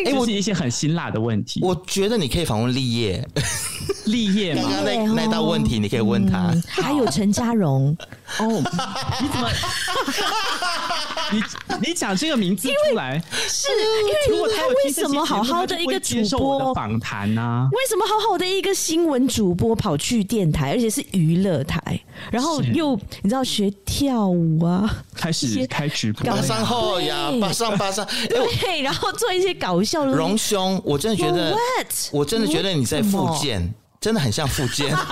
[0.05, 1.59] 哎，就是一些很辛辣的问题。
[1.61, 3.27] 我觉得你可以访问立业，
[4.07, 6.51] 立业嘛，那那道问题你可以问他。
[6.53, 7.93] 嗯、还有陈嘉荣
[8.39, 8.63] 哦，
[9.21, 9.49] 你怎么？
[11.31, 11.43] 你
[11.87, 13.67] 你讲这个名字出来，是
[14.29, 17.67] 因为他为什么好好的一个主播访谈呢？
[17.71, 21.99] 为什么好好的一个新闻主播跑去电台，而且是娱乐台？
[22.31, 30.11] 然后又你知道学跳舞啊，开始开直播，马上后呀，马上马上，对，然后做一些搞笑的。
[30.11, 31.55] 荣兄，我真的觉得，
[32.11, 34.95] 我真的觉得你在复健，真的很像复健。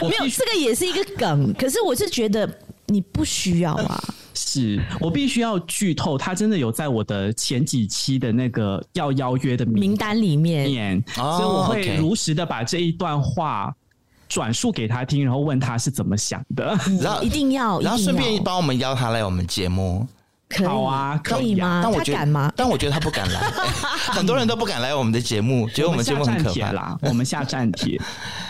[0.00, 2.48] 没有，这个也是一个梗，可是我是觉得
[2.86, 4.02] 你不需要啊。
[4.36, 13.72] 是我必须要剧透，他真的有在我的前几期的那个要邀约的名单里面，所以我会如实的把这一段话
[14.28, 16.76] 转述给他听，然后问他是怎么想的。
[17.00, 20.04] 然后一定要，然后顺便帮我们邀他来我们节目。
[20.62, 21.80] 好啊，可以吗？
[21.82, 22.52] 但我觉得，他敢吗？
[22.56, 23.40] 但我觉得他不敢来，
[24.12, 26.72] 很多人都不敢来我们的节目，觉得我们节目很可怕。
[26.72, 26.98] 啦。
[27.02, 28.00] 我们下战帖。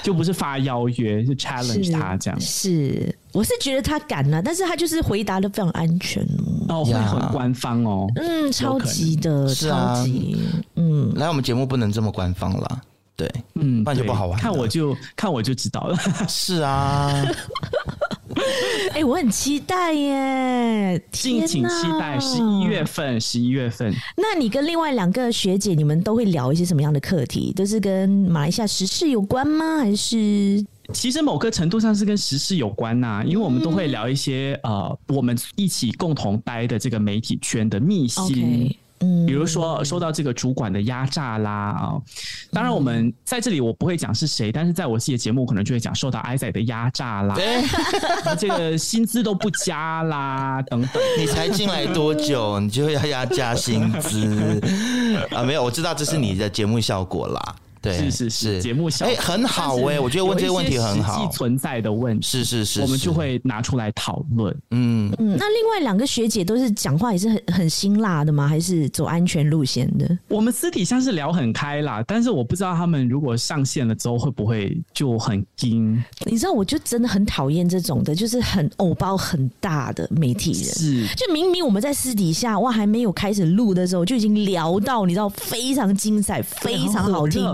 [0.03, 2.39] 就不是发邀约，就 challenge 他这样。
[2.39, 6.23] 是，我是觉得他敢了，但是他就是回答的非常安全
[6.69, 12.81] 哦，哦，会很官方哦，嗯，超级的，超级，嗯，来我们节目不能这么官方了，
[13.17, 14.39] 对，嗯，不然就不好玩。
[14.39, 15.97] 看我就看我就知道了，
[16.29, 17.25] 是啊。
[18.93, 21.03] 哎、欸，我很期待耶！
[21.11, 23.93] 敬请期待十一月份，十一月份。
[24.17, 27.53] 那你跟另外两个学姐，你们都会聊一些什么样的课题？
[27.55, 29.79] 都是跟马来西亚时事有关吗？
[29.79, 30.65] 还是？
[30.93, 38.25] 其实某个程度上是跟时事有关呐、啊，因为我们都会聊一些、嗯、呃，我们一起共同待的这个媒体圈的秘辛。
[38.27, 38.77] Okay.
[39.01, 41.93] 嗯，比如说受到这个主管的压榨啦啊，
[42.53, 47.37] 当然我们在这里我不会讲是谁，但是在我自己的节目可能就会讲受到 Isaac 的压榨啦，
[48.39, 51.03] 这个薪资都不加啦等等。
[51.19, 54.61] 你才进来多久，你就要压加薪资
[55.31, 55.43] 啊？
[55.43, 57.57] 没有，我知道这是你的节目效果啦。
[57.85, 64.51] 对，是是是，节目效果，哎，很好哎，我觉得问这个问题很好，存在的问题，是是是，我们就会拿出来讨论。
[64.71, 68.49] 嗯嗯，那另外两个学姐都是讲话也是很很辛辣的吗？
[68.49, 70.19] 还是走安全路线的？
[70.29, 76.03] 我们私底下是聊很开啦，但是我不知道他们如果上线了之后会不会就很惊。
[76.25, 80.65] 你知道，我就真的很讨厌这种的，就是很偶包很大的媒体人。
[80.65, 87.45] 是，就明明我们在私底下哇还没有开始录的时候就已经聊到，你知道非常精彩，非常好听。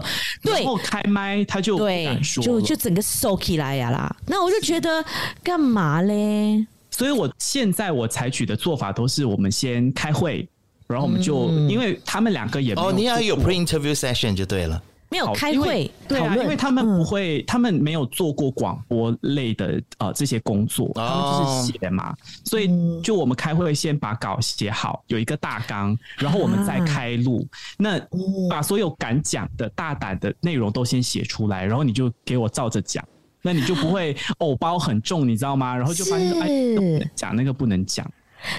[0.42, 4.14] 对，然后开麦他就对，就就整个收起来呀啦。
[4.26, 5.04] 那我就觉得
[5.42, 6.66] 干嘛嘞？
[6.90, 10.46] 所以我现在我采取的做法都是，我们先开会，
[10.86, 14.82] 然后我们就、嗯、因为他们两个也哦，你要有 pre-interview session 就对了。
[15.10, 22.70] 没有开会，对啊，因为他们不会，他们没有做过广播类的呃这些工作，他们就是写嘛，所以
[23.02, 27.44] 就我们开会先把稿写好，有一个大纲，然后我们再开录，
[27.76, 28.00] 那
[28.48, 33.04] 把所有敢讲的大胆的内容都先写出来，然后你就给我照着讲，
[33.42, 35.76] 那你就不会 偶包很重，你知道吗？
[35.76, 38.08] 然后就发现哎，讲那个不能讲。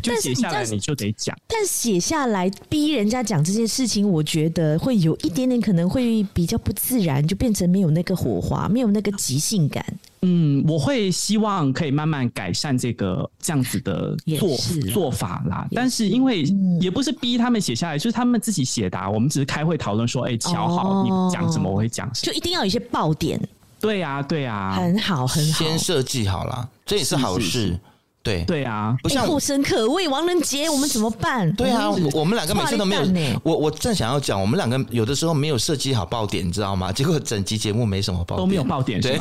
[0.01, 9.85] 就写下来你就得讲，但写下来逼人家讲这件事情，我觉得会有一点点可能会比较不自然，就变成没有那个火花，没有那个即兴感。
[10.23, 14.55] 嗯，我会希望可以慢慢改善这个这样子的做
[14.91, 15.67] 做法啦。
[15.71, 16.43] 但是因为
[16.79, 19.09] 也不是逼他们写下来，就是他们自己写的啊。
[19.09, 23.39] 我们只是开会讨论说，哎，乔好，你讲什么我会讲什么，就一定要有一些爆点。
[23.79, 27.79] 对呀，对呀，很好，很好，先设计好了，这也是好事。
[28.23, 31.51] 对对啊，不像后生可畏，王仁杰，我们怎么办？
[31.53, 33.01] 对啊，我们两个每次都没有。
[33.43, 36.91] 我我正想要讲，我们两个有的时候没有设计好爆点，你知道吗？
[36.93, 39.19] 结果整集节目没什么爆点，都没有爆点，对。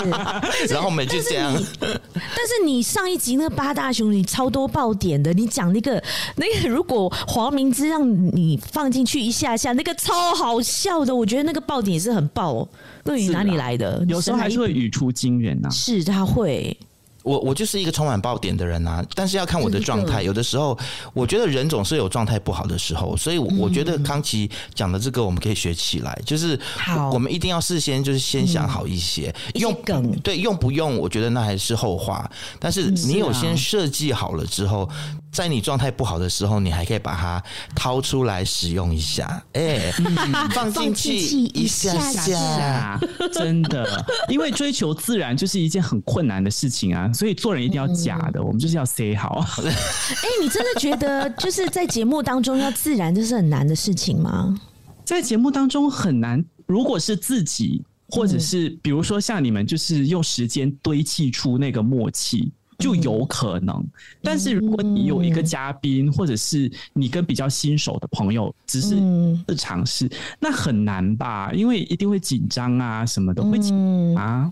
[0.70, 1.52] 然后我们就这样。
[1.82, 6.02] 但是你上一集那个八大熊，你超多爆点的，你讲那个
[6.36, 12.68] 那个，如果黄明志让你放进去一下下，那个超好笑的，我觉得那个爆点也是很爆哦。
[13.04, 14.02] 那你哪里来的？
[14.08, 15.68] 有时候还是会语出惊人呐。
[15.70, 16.74] 是他会。
[17.22, 20.22] 我我就是一个充满爆点的人啊，但是要看我的状态。
[20.22, 20.78] 有的时候，
[21.12, 26.58] 我觉得人总是有状态不好的时候，所以我觉得康琪讲的这个我们可以学起来，就是
[27.12, 32.30] 我们一定要事先就是先想好一些用梗，对，用不用，我觉得那还是后话。
[32.58, 34.88] 但是你有先设计好了之后。
[35.32, 37.42] 在你状态不好的时候，你还可以把它
[37.74, 39.92] 掏出来使用一下，哎，
[40.52, 43.00] 放进去一下下，
[43.32, 49.44] 真的，因为追求自然就是一件很困难的事情啊，所以做人一定要假的，我们就是要 say 好。
[49.62, 49.72] 哎，
[50.42, 54.60] 你真的觉得就是在节目当中要自然，这是很难的事情吗？
[55.04, 62.52] 在节目当中很难，如果是自己，或者是比如说像你们，就是用时间堆砌出那个默契。
[62.80, 63.84] 就有可能，
[64.22, 68.96] 但是如果你有一个嘉宾，或者是你跟比较新手的朋友，只是
[69.46, 71.52] 试尝试，那很难吧？
[71.52, 74.50] 因为一定会紧张啊，什么的会紧啊。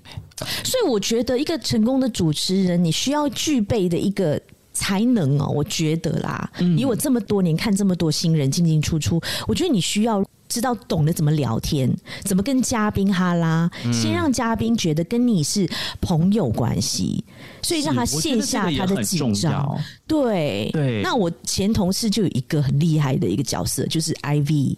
[0.62, 4.40] 所以我觉得，一个成功的主持人，你需要具备的一个
[4.72, 10.22] 才能哦，我觉得啦，以我这么多年看这么多新人进进出出，我觉得你需要。
[10.48, 11.92] 知道懂得怎么聊天，
[12.24, 15.68] 怎么跟嘉宾哈拉，嗯、先让嘉宾觉得跟你是
[16.00, 17.22] 朋友关系，
[17.62, 19.78] 所以让他卸下他的紧张。
[20.06, 20.70] 对。
[20.72, 24.76] 对，那我前同事就有一个很厉害的一个角色，就是 Ivy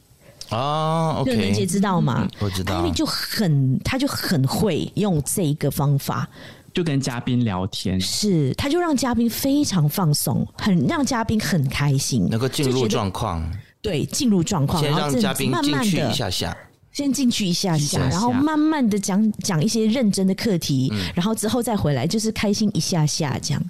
[0.49, 2.27] 啊，OK，任杰知道吗？
[2.39, 6.29] 我知道，Ivy 就很，他就很会用这一个方法，
[6.73, 13.49] 就跟嘉宾聊天，是，他就让嘉宾非常放松，很让嘉宾很开心，能够进入状况。
[13.83, 16.57] 对，进入状况，先让嘉宾进去一下下，
[16.93, 23.63] 先进去一下下，然后慢慢的讲讲一些认真的课题，然后之后再回来，就是开心一下下这样，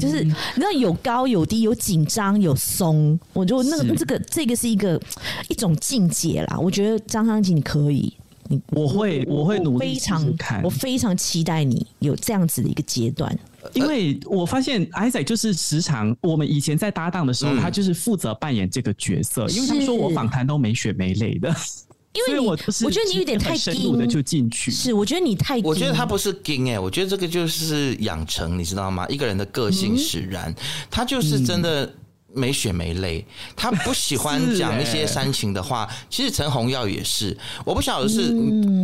[0.00, 5.00] 就是你知道有高有低，有紧张有松，我觉得那个这个这个是一个
[5.48, 6.58] 一种境界啦。
[6.58, 8.12] 我觉得张康琪你可以，
[8.48, 13.38] 你我会我会努力，非常我非常期待你有这样子的一个阶段。
[13.74, 19.46] 因为我发现 Isaac 就是时常，我们以前在搭档的时候，他就是负责扮演这个角色。
[19.48, 21.54] 因为他说我访谈都没血没泪的，
[22.14, 22.52] 因为我
[22.84, 24.70] 我觉得你有点太深入的就进去。
[24.70, 29.06] 是，我觉得你太，我觉得他不是硬哎，我觉得这个就是养成，你知道吗？
[29.08, 30.54] 一个人的个性使然，
[30.90, 31.92] 他就是真的。
[32.38, 33.24] 没血没泪，
[33.56, 35.88] 他不喜欢 讲一些煽情的话。
[36.08, 38.32] 其实陈红耀也是，我不晓得是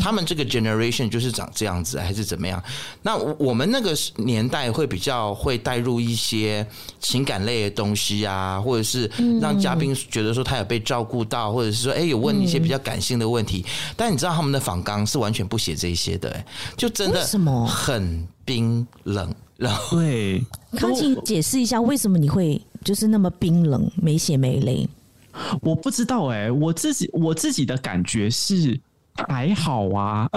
[0.00, 2.62] 他们这个 generation 就是长这样子，还是怎么样。
[3.02, 6.66] 那我们那个年代会比较会带入一些
[7.00, 13.64] 情感类的东西啊，或者是让嘉宾觉得说他有被照顾到，或者是说哎有问一些比较感性的问题。
[13.96, 17.24] 但你知道他们的访纲是完全不写这些的，哎，就真的
[17.66, 19.34] 很冰冷。
[19.56, 20.44] 然后对，
[20.76, 24.88] 康琴解释一下为什么你会就是那么冰冷，没血没泪？
[25.62, 28.80] 我不知道哎、欸，我自己我自己的感觉是。
[29.28, 30.28] 还好啊，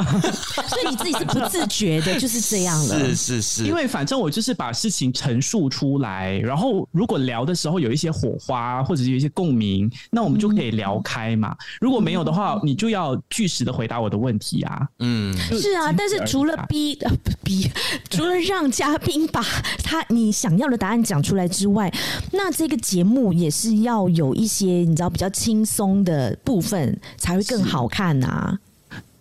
[0.67, 2.99] 所以你自己是不自觉的，就是这样了。
[2.99, 11.49] 是是是，因为反正我就是把事情陈述出来，然后如果聊的时候有一些火花，或者是有一些共鸣，那我们就可以聊开嘛。
[11.49, 14.87] 嗯、如果没有的话，你就要据实的回答我的问题啊。
[14.99, 17.11] 嗯，是啊，但是除了逼呃
[17.43, 17.69] 逼，
[18.09, 19.41] 除了让嘉宾把
[19.83, 21.91] 他你想要的答案讲出来之外，
[22.31, 28.59] 那这个节目也是要有一些你知道比较轻松的部分才会更好看啊。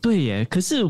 [0.07, 0.85] 对耶，可是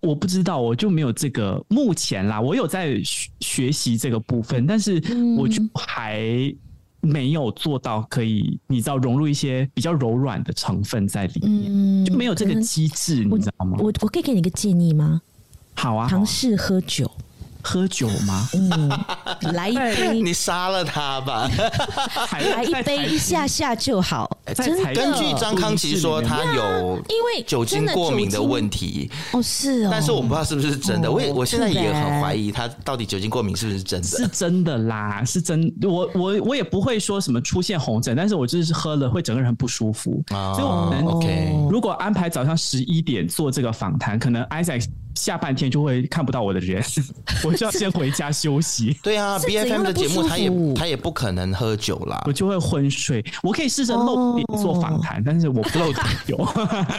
[0.00, 1.60] 我不知道，我就没有这个。
[1.68, 5.02] 目前啦，我有在学学习这个部分，但是
[5.36, 6.54] 我就还
[7.00, 13.76] 没有做到可以，你知道，融入一些比较柔软的成分在里面，嗯、就没有这个机制，你知道吗？
[13.80, 15.20] 我我可以给你个建议吗？
[15.74, 17.10] 好啊，尝试喝酒。
[17.62, 18.48] 喝酒吗？
[18.54, 18.88] 嗯，
[19.52, 21.50] 来一杯， 你杀了他吧！
[22.32, 24.30] 来一杯，一下下就好。
[24.54, 29.10] 真的，根据张康琪说，他有因为酒精过敏的问题。
[29.32, 29.88] 哦，是哦。
[29.90, 34.06] 但是我不知道是不是真的，我也我现在也很怀疑他到底酒精过敏是不是真的？
[34.08, 35.72] 是真的啦，是真。
[35.82, 40.22] 我我我也不会说什么出现红疹，但是我就是喝了会整个人很不舒服。
[40.28, 44.84] 所以我们 OK，如果安排早上十一点做这个访谈，可能 Isaac
[45.14, 46.82] 下半天就会看不到我的人。
[47.44, 48.96] 我就要先回家休息。
[49.02, 53.24] 对啊，B F M 的节目他也他也不可能喝酒啦，我就会昏睡。
[53.42, 55.92] 我可以试着露脸做访谈，但是我不露
[56.26, 56.48] 酒。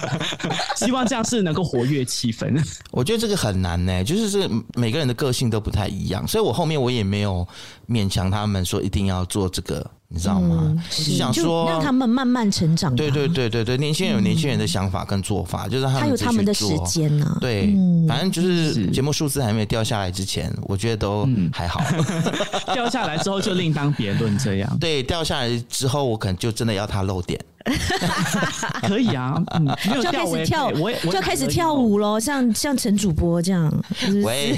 [0.76, 2.52] 希望这样是能够活跃气氛。
[2.92, 7.48] 我觉得这个很难呢、欸，就是是每个人的个性都不太一样，所以我后面我也没有
[7.88, 9.90] 勉强他们说一定要做这个。
[10.14, 10.58] 你知道吗？
[10.64, 12.94] 嗯、是想说让他们慢慢成长。
[12.96, 17.38] 对对对对对，年轻人有年轻人的想法跟做法，嗯、就是他有他们的时间呢、啊。
[17.40, 21.82] 对，嗯、反正就是节目数字还没有掉下来之前，我觉得都还好。
[21.94, 22.24] 嗯、
[22.76, 24.38] 掉下来之后就另当别论。
[24.38, 27.40] 这样对，掉下来之后我可能就真的要他露点。
[28.88, 33.72] 可以啊，嗯、没有就开始跳，我也就开始跳舞喽，像像陈主播这样。
[34.24, 34.56] 喂，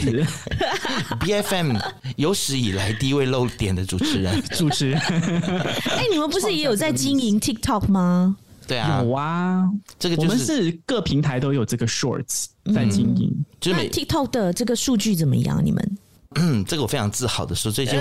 [1.20, 1.76] B F M
[2.16, 4.99] 有史以来第一位露点的主持人，主持人。
[4.99, 8.36] 哎，你们不是也有在经营 TikTok 吗？
[8.66, 13.30] 对啊，有啊，这个、就是、我们是各平台都有这个 Shorts 在经营。
[13.30, 15.62] 嗯、就是每 TikTok 的这个数据怎么样？
[15.64, 15.97] 你们？
[16.36, 17.98] 嗯， 这个我非常自豪的说，最近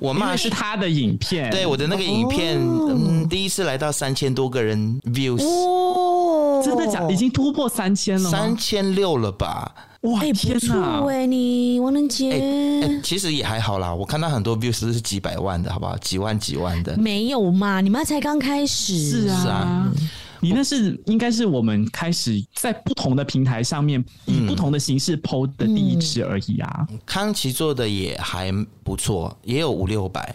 [0.00, 7.12] 我 骂是他的影片，对我的那个影片，哦、嗯，第一次来到三千多个人 views，哦，真的假的？
[7.12, 9.72] 已经突破三千了，三千六了吧？
[10.02, 11.00] 哇，欸、天哪！
[11.00, 13.92] 喂，你王能杰、欸欸，其实也还好啦。
[13.92, 15.96] 我看到很多 views 是几百万的，好不好？
[15.98, 17.80] 几万几万的，没有嘛？
[17.80, 19.42] 你们才刚开始，是啊。
[19.42, 19.92] 是啊
[20.40, 26.86] 你那是应该是我们开始在不同的平台上面以不同的形式 PO 的第一支而已啊。
[26.90, 30.34] 嗯、康琪做的也还不错，也有五六百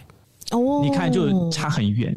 [0.50, 0.82] 哦。
[0.84, 2.14] 你看就差很远，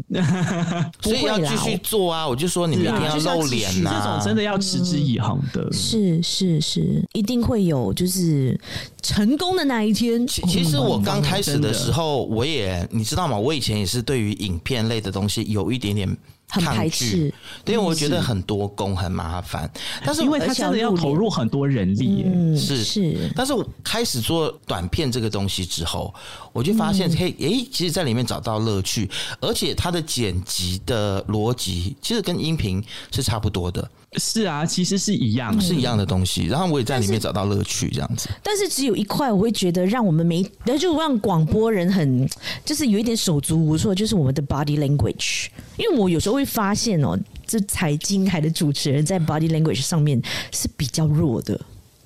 [1.01, 2.27] 所以要继续做啊！
[2.27, 5.63] 我就说你们一定要露脸呐、啊，这种真的要持之以恒的。
[5.63, 8.59] 嗯、是是是，一定会有就是
[9.01, 10.27] 成功的那一天。
[10.27, 13.37] 其其实我刚开始的时候，我也你知道吗？
[13.37, 16.17] 我以前也是对于影片类的东西有一点点。
[16.49, 17.33] 很排斥，
[17.65, 19.69] 因为我觉得很多工很麻烦，
[20.05, 22.83] 但是因为他真的要投入很多人力，嗯、是。
[22.83, 23.29] 是。
[23.35, 26.13] 但是我开始做短片这个东西之后，
[26.53, 29.09] 我就发现，嘿，诶，其实在里面找到乐趣，
[29.41, 32.81] 而且它的剪辑的逻辑其实跟音频
[33.11, 33.89] 是差不多的。
[34.17, 36.45] 是啊，其实是一样，是一样的东西。
[36.45, 38.29] 然后我也在里面找到乐趣，这样子。
[38.43, 40.43] 但是只有一块，我会觉得让我们没，
[40.79, 42.29] 就让广播人很，
[42.65, 45.47] 就是有一点手足无措，就是我们的 body language。
[45.77, 51.59] 因为我有时候会发现哦，这财经台的主持人在 body language 上面是比较弱的。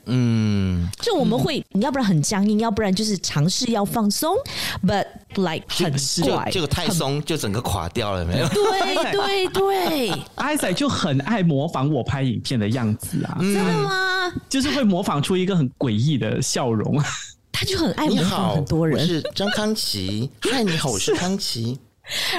[0.05, 4.35] 嗯，就我们会，嗯、你要不然很僵硬，要不然就是尝试要放松
[4.83, 5.05] ，but
[5.35, 5.91] like 很
[6.23, 8.47] 怪，就太松就整个垮掉了，没有？
[8.49, 14.31] 对对对，艾仔 就很爱模仿我拍影片的样子啊，真的吗？
[14.49, 17.01] 就是会模仿出一个很诡异的笑容，
[17.51, 18.99] 他就很爱模仿很多人。
[18.99, 21.79] 我是张康琪， 嗨，你好，我是康琪。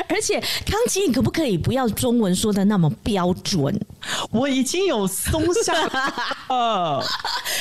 [0.08, 3.80] 而且康琪，你可不可以不要中文说的那么标准？
[4.30, 7.02] 我已经有松下了，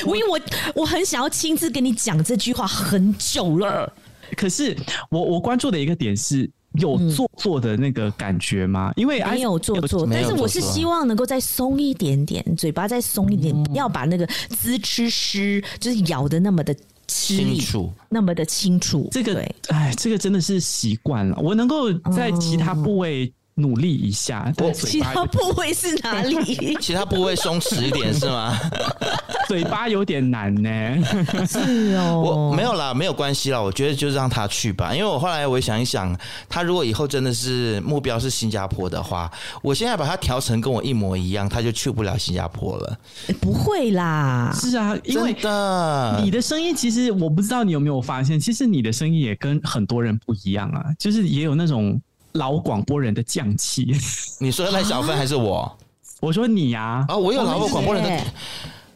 [0.04, 0.40] 我因为我
[0.74, 3.90] 我很想要亲自跟你讲这句话很久了。
[4.36, 4.76] 可是
[5.10, 8.92] 我我关注的一个点是，有做作的那个感觉吗？
[8.96, 16.74] 因为没有做作，但是我是希望能够再松一点点，嘴巴再松一点，要把那个滋吃湿，就是咬的那么的
[17.06, 19.08] 清楚，那么的清楚。
[19.12, 21.38] 这个，哎，这个真的是习惯了。
[21.42, 23.32] 我能够在其他部位。
[23.54, 26.76] 努力一下，对，其他部位是哪里？
[26.80, 28.58] 其他部位松弛一点是吗？
[29.46, 30.70] 嘴巴有点难呢。
[31.46, 33.60] 是哦，我没有啦，没有关系啦。
[33.60, 36.16] 我觉得就让他去吧，因为我后来我想一想，
[36.48, 39.30] 他如果以后真的是目标是新加坡的话，
[39.62, 42.98] 我现在把他调成跟我一模一样，他就去不了新加坡了。
[43.38, 52.00] 不会啦，是啊，因为的你的声音其实我不知道你有没有发现，其实你的声音也跟很多人不一样啊，就是也有那种。
[52.32, 53.94] 老广播人的降气，
[54.38, 55.60] 你说赖小芬还是我？
[55.60, 55.72] 啊、
[56.20, 57.14] 我说你呀、啊！
[57.14, 58.24] 啊，我有老广播人的，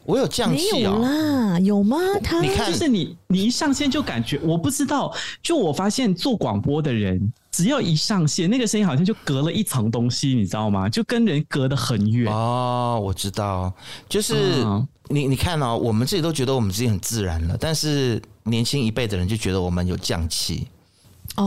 [0.05, 1.97] 我有降气有啦，有吗？
[2.23, 5.13] 他你看，就是你，你一上线就感觉，我不知道，
[5.43, 10.87] 就我发现做广播的人，只要一上线，那个声音好像就隔了一层东西，你知道吗？
[10.87, 12.33] 就跟人隔得很远。
[12.33, 13.73] 哦，我知道，
[14.07, 20.65] 就是、嗯、你，你看哦，我们自己都觉得我们自己很自然了，但是年轻一辈的人就觉得我们有匠气。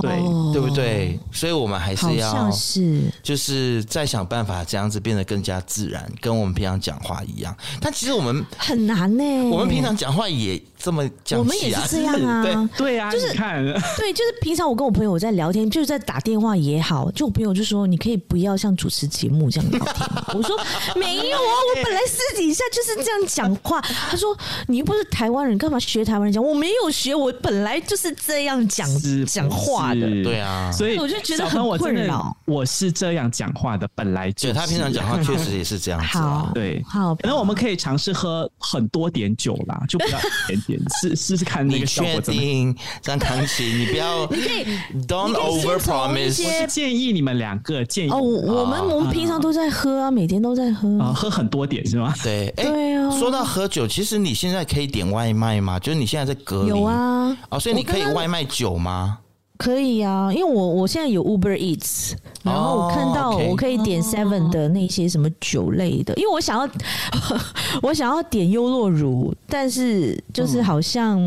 [0.00, 0.10] 对，
[0.52, 1.18] 对不对？
[1.32, 7.54] 所以我们还是要，是就是再想办法这样子变得更加自然，跟我们平常讲话一样。
[7.80, 9.24] 但其实我们很难呢。
[9.50, 12.42] 我们平常讲话也这么讲，我们也是这样啊。
[12.76, 13.64] 对对啊，就是看，
[13.98, 19.96] 对，就是平常我跟我朋友在聊天，就是在打电话也好，就我朋友就说，你可以不要像主持节目这样聊天。
[20.34, 20.56] 我说
[20.94, 23.80] 没有啊，我本来私底下就是这样讲话。
[23.80, 24.36] 他说
[24.68, 26.42] 你又不是台湾人，干嘛学台湾人讲？
[26.42, 28.88] 我没有学，我本来就是这样讲
[29.26, 29.79] 讲话。
[29.94, 32.36] 是对啊，所以我就觉得很困扰。
[32.44, 36.06] 我是这样讲话的，本来就他平常讲话 确实也是这样子。
[36.06, 42.50] 好，对，好，可能我们可以尝试喝很多点酒啦，就不要一点点，试试试看那个效果怎么样。
[42.50, 42.76] 你确定？
[43.02, 44.64] 张唐琪，你不要， 你可以
[45.06, 46.44] ，Don't over promise。
[46.44, 52.14] 我是建议你们两个建议哦，我们我们平常都在喝啊，每天都在喝啊，喝很多点是吗？
[52.22, 53.10] 对，对啊。
[53.10, 55.78] 说到喝酒，其实你现在可以点外卖吗？
[55.78, 59.18] 就是你现在在隔离，有啊，哦，所以你可以外卖酒吗？
[59.60, 66.66] 可以啊，因为我我现在有 Uber Eats，然后我看到我可以点 Seven 的那些什么酒类的，因为我想要
[67.82, 71.20] 我想要点优酪乳，但是就是好像、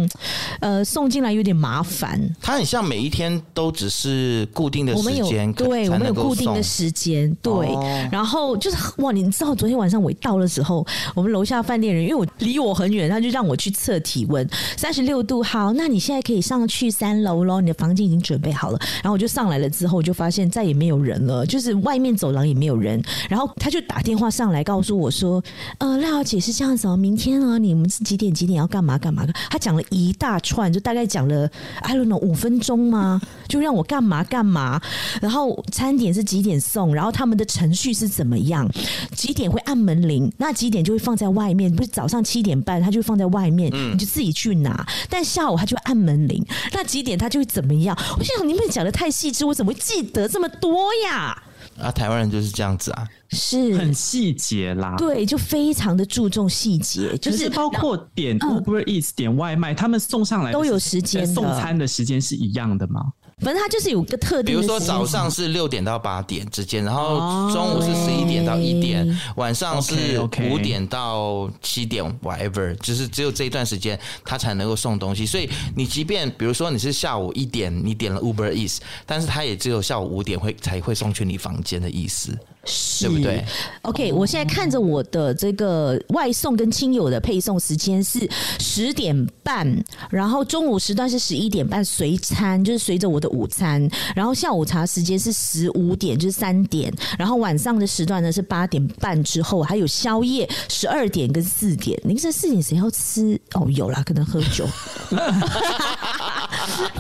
[0.62, 2.20] 嗯、呃送进来有点麻烦。
[2.42, 7.54] 它很像每一天都只是固定的时间，对，我们有固定的时间，对。
[7.54, 18.23] 哦、然后就是哇，你知道昨天晚上我一到的时候，我们楼下饭店人因为我离我很远，他就让我去测体温，三十六度，好，那你现在可以上去三楼喽，你的房间已经。
[18.24, 23.00] 准备好了，然后我就上来了，之后我就发现再也没有人了，就是外面走廊也没有人。
[23.30, 25.44] 然后他就打电话上来告诉我说
[25.80, 31.50] ：“呃，赖小姐是这样子哦，明天啊，你们是几点几点要干嘛干嘛的？”他讲了一大串，就大概讲了
[31.82, 33.22] I don't know 五分钟吗？
[33.48, 34.82] 就让我干嘛干嘛。
[35.22, 36.96] 然后餐点是几点送？
[36.96, 38.70] 然后他们的程序是怎么样？
[39.16, 40.32] 几点会按门铃？
[40.38, 41.74] 那几点就会放在外面？
[41.74, 44.86] 不是早上七点半他就放在外面，你就自己去拿。
[45.10, 46.44] 但下午他就按门铃。
[46.72, 47.98] 那几点他就会怎么样？
[48.18, 51.42] 我想你们讲的太细致，我怎么会记得这么多呀？
[51.80, 54.96] 啊，台湾人就是这样子啊，是很细节啦。
[54.98, 63.02] 对，就非常的注重细节，就是包括点 Uber Eats、嗯、点外卖，他们送上来都有时间，送餐的时间是一样的吗？
[63.44, 70.20] 反正它就是有个特定，比如说早上是六点到八点之间，然后中午是十一点到一点，哦、晚上是
[70.50, 75.26] 五点到七点，whatever，就是只有这一段时间它才能够送东西。
[75.26, 82.38] 所以你即便比如说你是下午一点你点了 Uber Eats，但是它也只有下午五点会才会送去你房间的意思。
[82.66, 83.44] 是对不对
[83.82, 88.26] ？OK，我现在看着我的这个外送跟亲友的配送时间是
[88.58, 102.00] 十点半，然后中午时段是十一点半随餐，就是随着我的午餐，然后下午茶时间是十五点，就是三点，然后晚上的时段呢是八点半之后，还有宵夜十二点跟四点。
[102.06, 103.40] 凌晨四点谁要吃？
[103.54, 104.66] 哦，有啦，可能喝酒。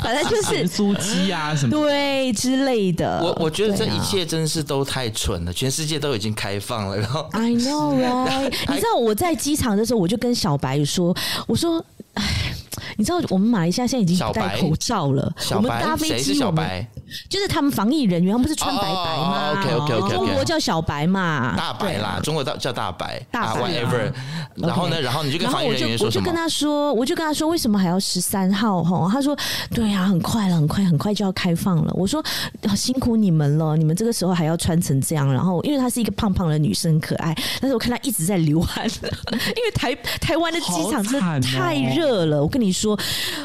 [0.03, 3.21] 反正就是酥鸡啊什么对之类的。
[3.23, 5.53] 我我觉得这一切真是都太蠢了。
[5.53, 8.53] 全世界都已经开放了，然后 I know right？
[8.67, 11.15] 你知道我在机场的时候，我就跟小白说
[11.47, 11.83] ：“我说，
[12.15, 12.53] 哎，
[12.97, 15.31] 你知道我们马来西亚现在已经不戴口罩了。
[15.55, 16.87] 我们搭飞机，我们
[17.29, 24.11] 就是他们防疫人员，他们不是穿白白吗？OK OK OK，中国叫小白嘛，大白啦，中国叫叫大白，大 whatever。
[24.55, 28.83] 然后呢，然后你就跟防疫人员说我就跟他说，我就跟他说，为什么还要十三号？
[28.83, 29.35] 哈，他说，
[29.71, 31.91] 对呀，很快了，很快，很快就要开放了。
[31.95, 32.23] 我说，
[32.75, 35.31] 辛苦你们了，你们这个时候还要穿成这样。
[35.31, 42.41] 然后，因为她是一个胖胖的女生，可爱，但是我看她一直在流汗，因为台台湾的机场真的太热了。
[42.41, 42.82] 我跟你说。
[42.83, 42.95] 说，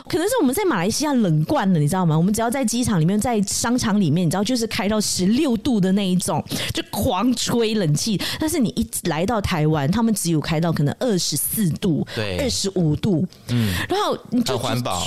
[0.09, 2.16] 可能是我们在马来西亚冷惯了，你知道吗？
[2.16, 8.20] 我们只要在机场里面，在商场里面，你知道，就是开到十六度的那一种，就狂吹冷气。
[8.41, 15.07] 但是你一来到台湾，他们只有开到可能二十四度，对，二十五度，嗯，然后你就环保。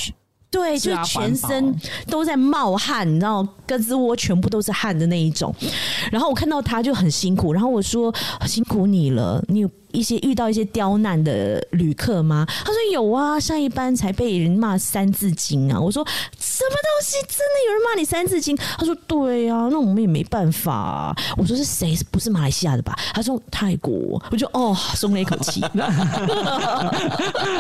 [0.50, 1.74] 对，就全身
[2.08, 5.54] 都在冒汗，你知道，胳肢窝全部都是汗的那一种。
[6.12, 8.14] 然后我看到他就很辛苦，然后我说
[8.46, 9.70] 辛苦你了，你有。
[9.94, 12.46] 一些遇到一些刁难的旅客吗？
[12.48, 15.80] 他说有啊，上一班才被人骂三字经啊！
[15.80, 16.06] 我说
[16.40, 17.18] 什么东西？
[17.28, 18.56] 真的有人骂你三字经？
[18.56, 21.16] 他说对啊，那我们也没办法啊。
[21.38, 21.96] 我说是谁？
[22.10, 22.98] 不是马来西亚的吧？
[23.14, 24.22] 他说泰国。
[24.32, 25.62] 我就哦，松了一口气。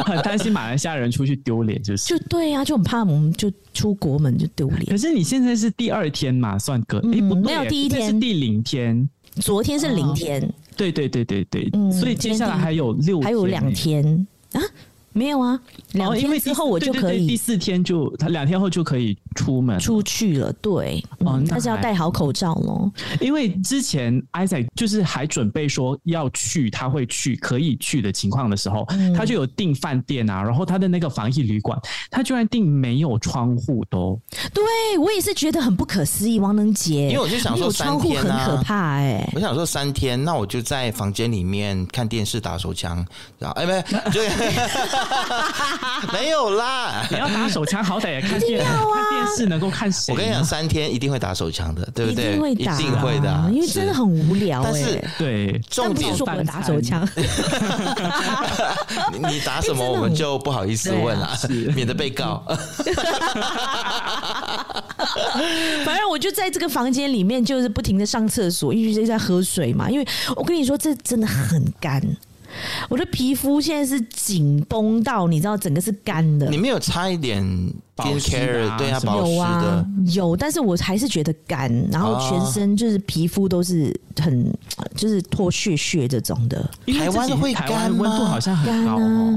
[0.05, 4.85] 很担心马来西亚人出去丢脸，就是就对啊，就很怕我们就出国门就丢脸。
[4.85, 9.09] 可是你现在是第二天嘛，算隔哎、嗯、不对，没有第一天是第零天，
[9.39, 10.51] 昨天是零天。
[10.71, 14.27] 哦对对对对对，嗯，所以接下来还有六天，还有两天。
[14.53, 14.61] 啊。
[15.13, 15.59] 没有啊，
[15.93, 20.51] 两天之后我就可以，对对对，第四天就他两天后就可以出门出去了。
[20.61, 22.89] 对，嗯，但是要戴好口罩喽。
[23.19, 31.77] 因为之前 Isaac 就是还准备说要去，他会去可以去的情况的时候，嗯、他就有订饭店啊，然后他的那个防疫旅馆，
[32.09, 34.19] 他居然订没有窗户都。
[34.53, 34.63] 对，
[34.97, 43.05] 我也是觉得很不可思议，王能杰，因为我就想说三天、啊、很可怕哎、欸，我想说三天，那我就在房间里面看电视打手枪，
[43.37, 44.21] 然后哎没就。
[46.13, 47.05] 没有啦！
[47.09, 50.13] 你要打手枪，好歹也看电、啊、看电视，能够看谁？
[50.13, 52.25] 我跟你讲，三天一定会打手枪的，对不对？
[52.25, 54.71] 一定会打，一定会的，因为真的很无聊、欸。
[54.71, 57.07] 但是对，重点说我打手枪，
[59.13, 61.37] 你打什么我们就不好意思问了、啊，
[61.75, 62.43] 免得被告。
[65.85, 69.89] 反正我就在这个房间里面，就是不停的上厕所，一直在喝水嘛。
[69.89, 72.01] 因为我跟你说，这真的很干。
[72.89, 76.49] 我的皮肤现在是紧绷到，你知道，整个是干的。
[76.49, 77.43] 你没有擦一点
[77.95, 78.77] care 啊？
[78.77, 84.51] 对啊，保湿的有啊，有，但是我还是觉得干，然后全身就是皮肤都是很
[84.95, 86.69] 就是脱屑屑这种的。
[86.97, 87.97] 台湾会干吗？
[88.01, 88.95] 温度好像很高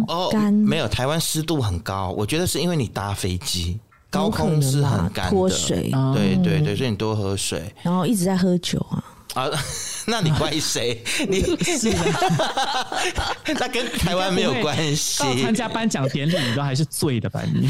[0.08, 2.10] 哦，干、哦、没有，台湾湿度很高。
[2.16, 3.78] 我觉得是因为你搭飞机，
[4.10, 5.92] 高空是很干的，脱水。
[6.14, 9.02] 对对对，所以你多喝水，然后一直在喝酒啊。
[9.34, 9.50] 啊，
[10.06, 11.02] 那你怪谁？
[11.28, 11.90] 你是
[13.58, 15.22] 那跟台湾没有关系。
[15.22, 17.42] 到参加颁奖典礼，你都还是醉的吧？
[17.52, 17.68] 你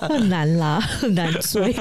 [0.00, 1.72] 很难啦，很难醉。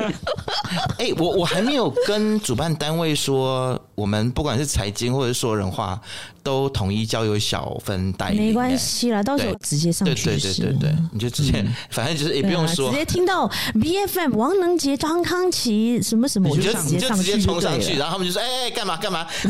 [0.97, 5.99] 哎、欸，我我还没有跟主办单位说，我们不管是财经或者说人话，
[6.45, 8.37] 都统一交由小芬代理。
[8.37, 10.13] 没关系啦，到时候直接上去。
[10.23, 19.25] 对对对对对，你就直接，嗯、反正就是也不用说，直接听到 BFM 王能杰、张康琪什么什么，我就直接上去，冲上去，然后他们就说：“哎、欸，干嘛干嘛？”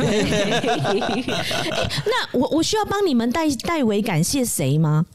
[2.06, 5.06] 那我我需要帮你们代代为感谢谁吗？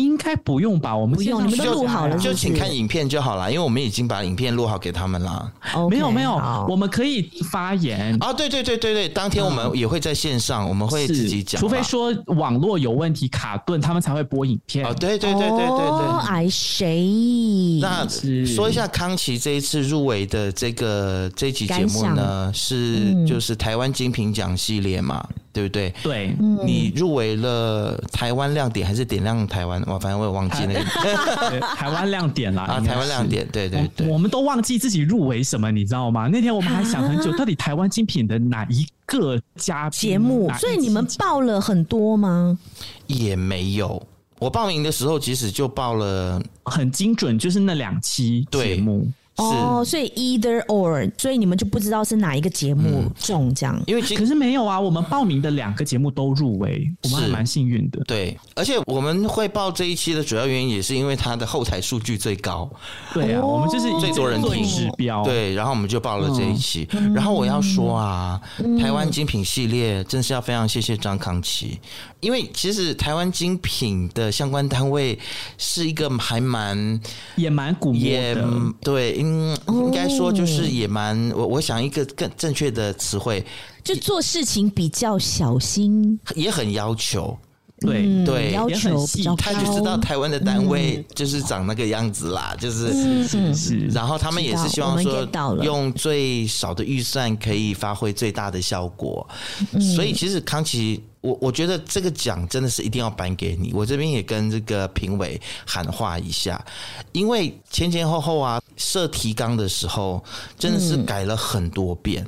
[0.00, 0.96] 应该不用吧？
[0.96, 5.52] 我们不用，你们都录好了就请看影片就好了，因为我们已经把影片录好给他们了。
[5.90, 6.34] 没有没有，
[6.68, 8.32] 我们可以发言啊！
[8.32, 14.84] 对对对对对，当天我们也会在线上，我们会自己讲，除非说网络有问题卡顿，他们才会播影片。
[14.86, 17.80] 哦，对对对对对对，哦，I see。
[17.80, 18.06] 那
[18.46, 25.26] 说一下康琪这一次入围的这个这集节目呢，是就是台湾精品奖系列嘛。
[25.52, 25.92] 对不对？
[26.02, 26.34] 对，
[26.64, 29.82] 你入围了台湾亮点还是点亮台湾？
[29.86, 32.62] 我反正我也忘记那个 台湾亮点啦。
[32.64, 36.28] 啊，台湾亮点，对对对，我们都忘记自己入围什么，你知道吗？
[36.28, 40.50] 那天我们还想很久，到底台湾精品的哪一个家节目？
[40.58, 42.58] 所以你们报了很多吗？
[43.06, 44.00] 也没有，
[44.38, 49.06] 我报名的时候其实就报了很精准，就是那两期节目。
[49.40, 58.02] 哦，所以 either or，所以你们就不知道是哪一个节目中这样，因为可是没有啊，我们报名的两个节目都入围，我们还蛮幸运的。
[58.04, 62.70] 对，而且我们会报这一期的主要原因也是因为它的后台数据最高。
[63.12, 65.22] 对啊，我们就是最多人听指标。
[65.24, 66.88] 对，然后我们就报了这一期。
[67.14, 68.40] 然后我要说啊，
[68.80, 71.78] 台湾精品系列真是要非常谢谢张康琪，
[72.20, 75.18] 因为其实台湾精品的相关单位
[75.58, 77.00] 是一个还蛮
[77.36, 78.48] 也蛮鼓励的，
[78.82, 79.12] 对。
[79.12, 83.44] 应，应该说就是也蛮我我想一个更正确的词汇，
[83.82, 87.36] 就做事情比较小心，也很要求，
[87.80, 95.26] 对、嗯、对，要求比较高，他就知道台湾的单位就是长那个样子啦，嗯、就是是是，然后他们也是希望说
[95.62, 99.26] 用最少的预算可以发挥最大的效果，
[99.72, 101.02] 嗯、所以其实康琪。
[101.22, 106.64] 我我觉得这个奖真的是一定要颁给你，我这边也跟这个评委喊话一下，
[107.12, 110.24] 因为前前后后啊设提纲的时候
[110.58, 112.26] 真的是改了很多遍，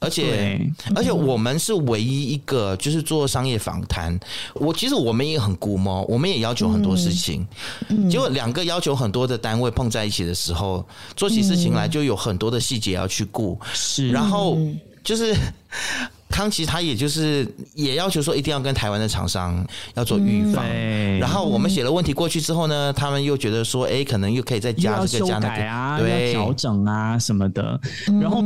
[0.00, 0.60] 而且
[0.96, 4.18] 而且我们是唯一一个就是做商业访谈。
[4.54, 7.46] 我其实我们也很估摸，我们也要求很多事情。
[8.10, 10.84] 结果两个要求很多的单位碰在一起的时候，
[11.14, 13.56] 做起事情来就有很多的细节要去顾。
[13.72, 14.58] 是，然后
[15.04, 15.36] 就是。
[16.30, 27.78] 康琪他也就是也要求说一定要跟台湾的厂商要做预防，嗯、然后我们写了问题过去之后呢，他们又觉得说，哎、欸，可能又可以再加这个加那个啊，对，调整啊什么的，
[28.20, 28.42] 然后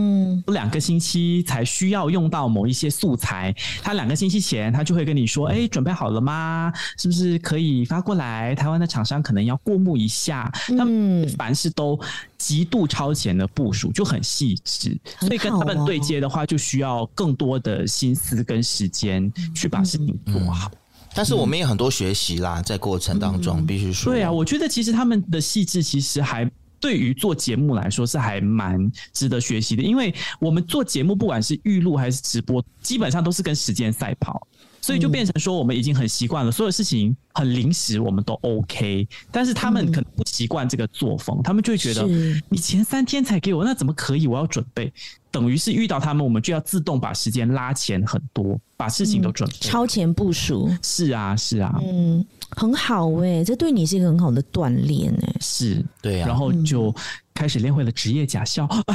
[0.46, 6.72] 两个星期才需要用到某一些素材，他两个星期前他就会跟你说，哎、欸，准备好了吗？
[6.98, 8.54] 是不是可以发过来？
[8.54, 11.98] 台湾的厂商可能要过目一下，他们凡事都
[12.44, 17.86] 极度超前的部署，就很细致，所以跟他们对接的话，就需要更多的。
[17.94, 20.78] 心思跟时间去把事情做好，嗯，
[21.14, 34.46] 但是我们也很多学习啦，在过程当中，嗯、必须说，对啊，我觉得其实他们的细致，其实还对于做节目来说是还蛮值得学习的，因为我们做节目，不管是预录还是直播，基本上都是跟时间赛跑。
[34.84, 39.08] 所以就变成说，我们已经很习惯了，所有事情很临时，我们都 OK。
[39.32, 42.06] 但是他们可能不习惯这个作风，他们就会觉得，
[42.50, 44.26] 你前三天才给我，那怎么可以？
[44.26, 44.92] 我要准备，
[45.30, 50.70] 等于是遇到他们，我们就要自动把时间拉前很多，把事情都准备，超前部署。
[50.82, 56.94] 是啊，是啊，嗯，很好哎，这对你是一个很好的锻炼哎，是对啊，然后就。
[57.34, 58.64] 开始练会了职业假笑，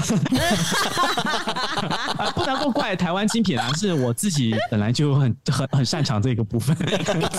[2.33, 6.75] 不能够怪台湾精品啊，是我自己本来就很 很很擅长这个部分。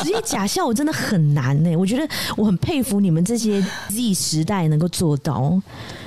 [0.02, 5.60] 职业假笑我真的很难呢，我觉得我很佩服你们这些 Z 时代能够做到。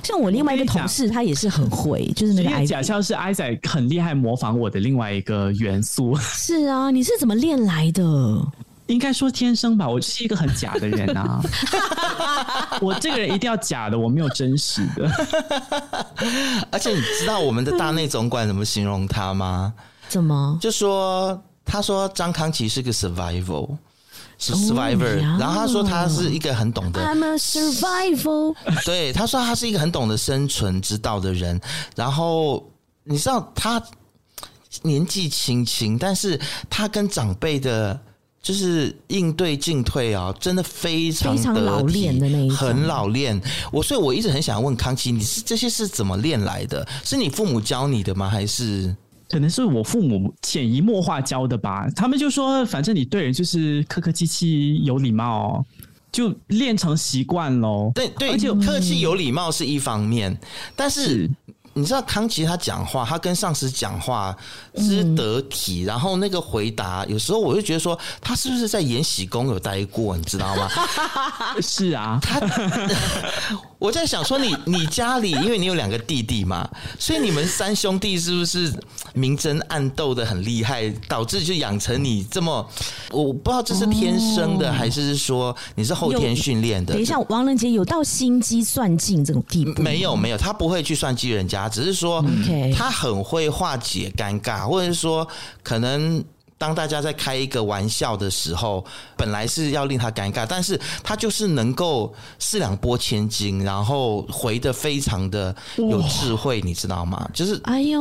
[0.03, 6.15] 像我另外一个同事，他也是很会，就是那个假笑是 Isaac 很厉害模仿我的另外一个元素。
[6.17, 8.03] 是啊，你是怎么练来的？
[8.87, 11.41] 应该说天生吧，我就是一个很假的人啊。
[12.81, 15.09] 我这个人一定要假的，我没有真实的。
[16.69, 19.73] 而且你知道我们的大内总管怎么形容他吗？
[20.09, 20.57] 怎么？
[20.61, 23.77] 就说他说张康琪是个 survival，
[24.37, 25.39] 是 survivor，、oh, yeah.
[25.39, 28.53] 然后他说他是一个很懂得 I'm a survival。
[28.83, 31.59] 对，他说他是一个很懂得生存之道的人。
[31.95, 32.69] 然后
[33.05, 33.81] 你知道他
[34.81, 36.37] 年纪轻轻，但是
[36.69, 37.97] 他跟长辈的。
[38.43, 43.41] 就是应对进退啊，真的非常非常，老练的那一种，很老练。
[43.71, 46.85] 我所以，我一直很想问康琪，你是这些是怎么练来的？
[47.05, 48.29] 是你父母教你的吗？
[48.29, 48.93] 还是
[49.29, 51.89] 可能是我父母潜移默化教的吧？
[51.95, 55.65] 他们就说，反正你对人就是客客气气、有礼貌，
[56.11, 57.93] 就练成习惯喽。
[57.95, 60.37] 对对，而且客气有礼貌是一方面，
[60.75, 61.29] 但是。
[61.73, 64.35] 是你知道康琪他讲话，他跟上司讲话
[64.75, 70.15] 之得体，嗯、然后那个回答，有时候我就觉得说，他是不是在延禧宫有待过？
[70.15, 70.69] 你知道吗？
[71.61, 72.39] 是啊，他
[73.83, 78.73] 我在想说你，你 你家里，因为你有两个弟弟嘛，所以你们三兄弟是不是
[79.13, 82.65] 明争暗斗的很厉害，导致就养成你这么？
[83.11, 86.93] 我不知道这是天生的，哦、还是说你是后天训练的？
[86.93, 89.81] 等一下，王仁杰有到心机算尽这种地步？
[89.81, 91.67] 没有，没有，他不会去算计人家。
[91.67, 92.23] 只是说，
[92.73, 95.27] 他很会化解尴尬，或者是说，
[95.61, 96.23] 可能
[96.63, 98.85] 当大家在开一个玩笑的时候，
[99.17, 107.29] 本来是要令他尴尬，但是他就是能够四两拨千斤，然后回的非常的有智慧，你知道吗？
[107.33, 107.99] 就是哎呦，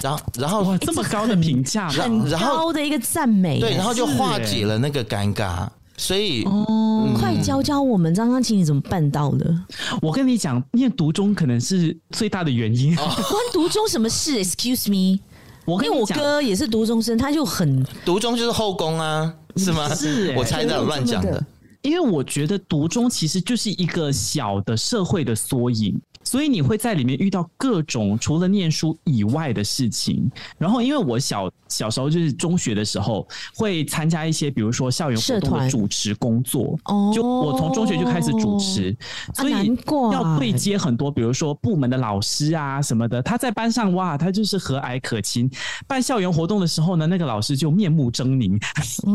[0.00, 5.68] 然后然后这么高的评价，很高的一个赞美，对，然后就化解了那个尴尬。
[5.98, 9.54] 所以哦，嗯、快教教我们张张琪，你怎么办到的？
[10.00, 12.96] 我跟你讲，念读中可能是最大的原因。
[12.96, 15.20] 哦、关读中什么事？Excuse me，
[15.64, 19.94] 我跟我哥也是独中生，他就很独中就是后宫啊，是吗？
[19.94, 21.44] 是、欸，我猜的，乱讲的。
[21.82, 25.98] 因为我觉得独中其实就是一个小的社会的缩影。
[26.24, 30.30] 所以你会在里面遇到各种除了念书以外的事情。
[30.58, 36.78] 然后，因为我小小时候就是中学的时候会参加一些，比如说校园活动的主持工作。
[36.84, 38.94] 哦，就我从中学就开始主持，
[39.34, 39.74] 所以
[40.12, 43.22] 要对接很多，比如说部门的老师啊什么的。
[43.22, 45.50] 他在班上哇，他就是和蔼可亲。
[45.86, 48.60] 办校园活动的时候呢，那个老师就面目狰狞，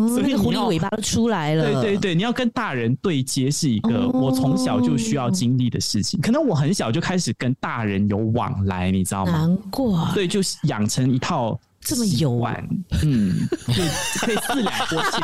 [0.09, 1.81] 所以狐狸尾巴都出来了。
[1.81, 6.19] 对对对，你要跟大人对接是一个我从小就需要经历的事情。
[6.21, 7.05] 可能我很小就。
[7.05, 9.31] 开始跟大人有往来，你知道吗？
[9.31, 12.67] 难过，对，就是养成一套这么有玩，
[13.03, 13.87] 嗯，可以
[14.17, 15.21] 可以四两拨千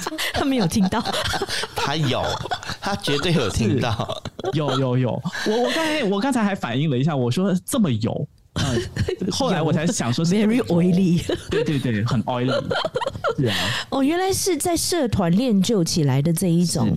[0.00, 0.16] 斤。
[0.32, 1.04] 他没有听到，
[1.76, 2.24] 他有，
[2.80, 4.22] 他绝对有听到，
[4.54, 5.22] 有有有。
[5.46, 8.26] 我我刚才我刚才还反映了一下，我说这么有，
[9.30, 12.50] 后来我才想说是，very oily，对对对，很 oily，
[13.36, 13.56] 是啊。
[13.90, 16.96] 哦，原来是在社团练就起来的这一种。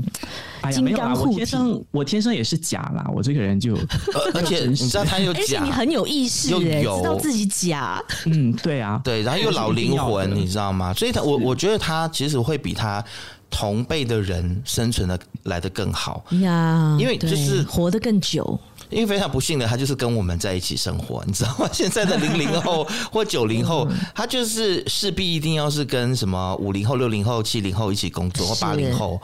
[0.62, 3.76] 哎呀，没有啦，我天生我天生也是假啦，我这个人就，
[4.34, 8.04] 而且你知道他有假，而且你很有意识，哎，知道自己假。
[8.26, 10.94] 嗯，对啊，对，然后又老灵魂，你知道吗？
[10.94, 13.04] 所以他，我我觉得他其实会比他
[13.50, 18.60] 同辈的人生存的来的更好呀，因为就是活得更久。
[18.90, 21.70] 因为非常不幸的，他就是跟我们在一起生活，你知道吗？
[21.74, 29.20] 现在的零零后 或九零后，他就是势必一定要是跟什么五零后、六零后、七零后一起工作，或八零后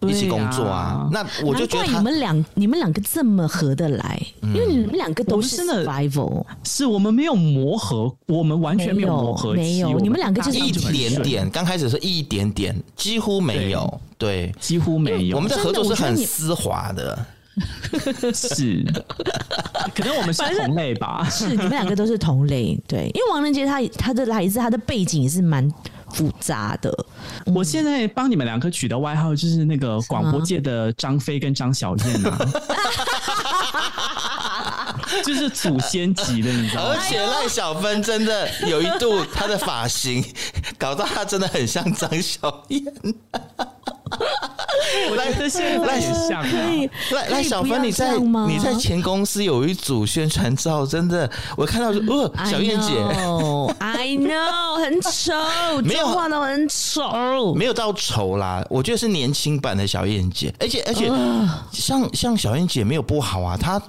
[0.00, 1.08] 一起工作啊。
[1.12, 15.36] 那我就觉得你们两你们两个这么合得来，因为你们两个都是 survival，是我们没有磨合，我们完全没有磨合，没有，你们两个就是一点点，刚开始是一点点，几乎没有，对，几乎没有。
[15.36, 17.26] 我们的合作是很丝滑的。
[18.34, 18.84] 是，
[19.94, 21.26] 可能我们是同类吧。
[21.30, 23.10] 是，你们两个都是同类，对。
[23.14, 25.70] 因为王仁杰他他的来自他的背景也是蛮
[26.10, 26.92] 复杂的。
[27.46, 32.38] 我现在帮你们两个取的外号就是那个广播界的张飞跟张小燕啊，
[35.24, 36.94] 就是祖先级的，你知道吗？
[36.94, 40.24] 而且赖小芬真的有一度她的发型
[40.78, 42.82] 搞到她真的很像张小燕。
[45.16, 46.48] 赖这些赖像啊，
[47.12, 52.92] 赖赖小芬，你在你在前公司有一组宣传照，真的，我看到说，哦，小燕姐
[53.78, 55.32] ，I know，很丑，
[55.82, 61.10] 没有画的很丑，没有到丑啦，我觉得是年轻版的小燕姐，而且而且
[61.72, 63.80] 像像小燕姐没有不好啊，她。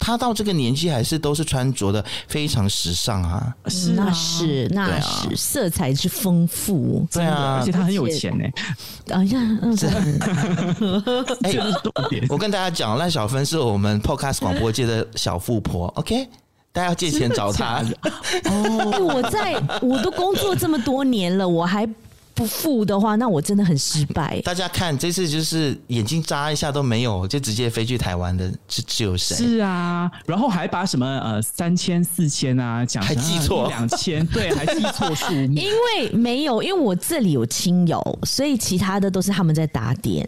[0.00, 8.44] 他到这个年纪还是都是穿着的非常时尚啊，是那是那是色彩之丰富，对啊，而且他很有钱呢。
[9.04, 9.76] 等一下，嗯，
[11.44, 11.52] 哎，
[12.30, 16.26] 我跟大家讲，赖小芬是我们 Podcast 广播界的小富婆，OK，
[16.72, 17.84] 大家要借钱找她。
[18.46, 21.86] 哦， 我在我都工作这么多年了，我还。
[22.34, 24.40] 不付的话，那我真的很失败。
[24.44, 29.34] 大家看这次就是眼睛眨一下都没有，就直接飞去台湾的，是只有谁？
[29.36, 35.54] 是啊，然后还把什么呃三千四千啊讲还记错两千， 对，还记错数目。
[35.60, 40.26] 因为没有，因为我这里有亲友，所以其他的都是他们在打点。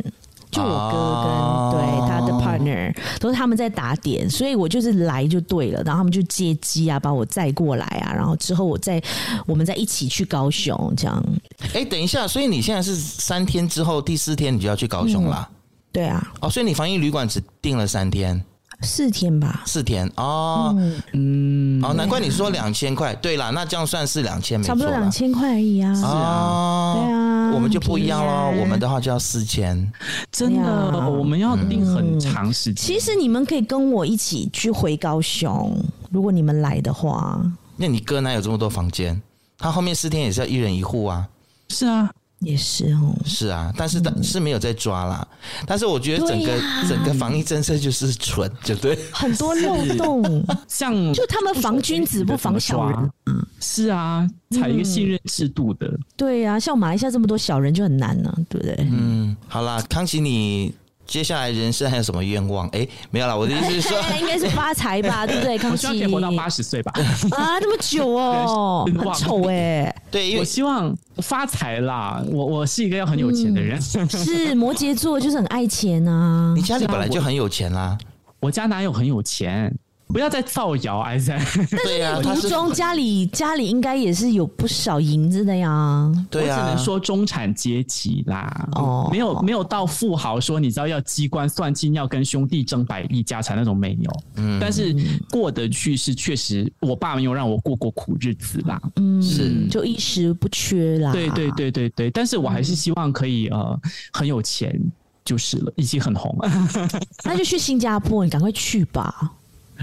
[0.53, 1.73] 就我哥跟、oh.
[1.73, 9.03] 对他的 partner 都是他们在打点，所以我就是来就对了，然后他们就接机啊，把我载过来啊，然后之后我再
[9.47, 11.25] 我们再一起去高雄这样。
[11.69, 15.49] 哎、欸，等一下，所以你现在是三天之后第四天你就要去高雄了？
[15.51, 15.57] 嗯、
[15.91, 16.33] 对啊。
[16.41, 18.45] 哦，所以你防疫旅馆只订了三天。
[18.85, 20.77] 四天吧，四天哦，
[21.13, 29.93] 嗯，哦，难怪你说两千块，对啦，那这样算是两千，没，差不多两千块而已啊，是啊，对啊，我们就不一样喽，我们的话就要四千，
[30.31, 32.85] 真的，我们要定很长时间。
[32.85, 35.77] 其实你们可以跟我一起去回高雄，
[36.11, 37.41] 如果你们来的话。
[37.77, 39.21] 那你哥哪有这么多房间？
[39.59, 41.29] 他后面四天也是要一人一户啊，
[41.69, 42.11] 是啊。
[42.43, 45.27] 也是哦，是啊，但是但是没有在抓啦。
[45.31, 58.77] 嗯、但是我觉得整个、啊、整个防疫政策就是蠢，就对，很多漏洞， 像就他们防君子不防小人，嗯，是啊，采一个信任制度的，对啊，像马来西亚这么多小人就很难呢、啊，对不对？
[58.91, 60.75] 嗯，好啦，康熙你。
[61.13, 62.67] 接下来人生还有什么愿望？
[62.69, 63.39] 哎，没有了。
[63.39, 65.59] 我的意思是 说，应该是发财吧， 对不对？
[65.59, 66.91] 康熙，可以活到八十岁吧？
[67.37, 69.95] 啊，这么久哦， 很丑哎。
[70.11, 72.25] 对，因为我希望发财啦。
[72.31, 76.55] 我我是一个要很有钱的人，嗯、是摩羯座，就是很爱钱啊。
[76.57, 77.99] 你家里本来就很有钱啦，
[78.41, 79.71] 我，我家哪有很有钱？
[80.13, 81.43] 不要再造谣， 哎在！
[81.85, 86.13] 对呀，途中家里家里应该也是有不少银子的呀。
[86.31, 88.69] 对呀，我只能说中产阶级啦。
[88.75, 94.11] 哦，没有没有到富豪说你知道要机关算尽要跟兄弟争百亿家产那种没有。
[94.37, 94.95] 嗯，但是
[95.31, 98.81] 过得去是确实，我爸没有让我过过苦日子啦。
[98.97, 101.13] 嗯，是就衣食不缺啦。
[101.13, 103.81] 对对对对对，但是我还是希望可以呃
[104.13, 104.79] 很有钱
[105.25, 106.51] 就是了，已经很红了。
[107.25, 109.33] 那就去新加坡，你赶快去吧。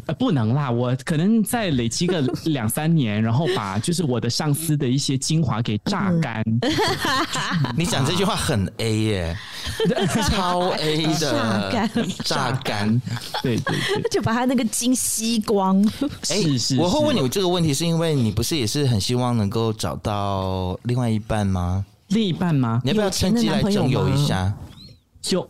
[0.05, 6.43] 呃，不能啦，我可能再累积个 两三年，然后把就是我的上司的一些精华给榨干。
[7.77, 9.37] 你讲这句话很 A 耶，
[10.29, 11.89] 超 A 的榨干，
[12.23, 13.01] 榨干，
[13.41, 15.81] 对对对，就把他那个精吸光。
[16.29, 21.85] 哎，是是，我会问你这个问题，是因为你不是也是很希望能够找到另外一半吗？
[22.09, 22.81] 另一半吗？
[22.83, 24.53] 你要不要趁机来征友一下？
[25.21, 25.47] 就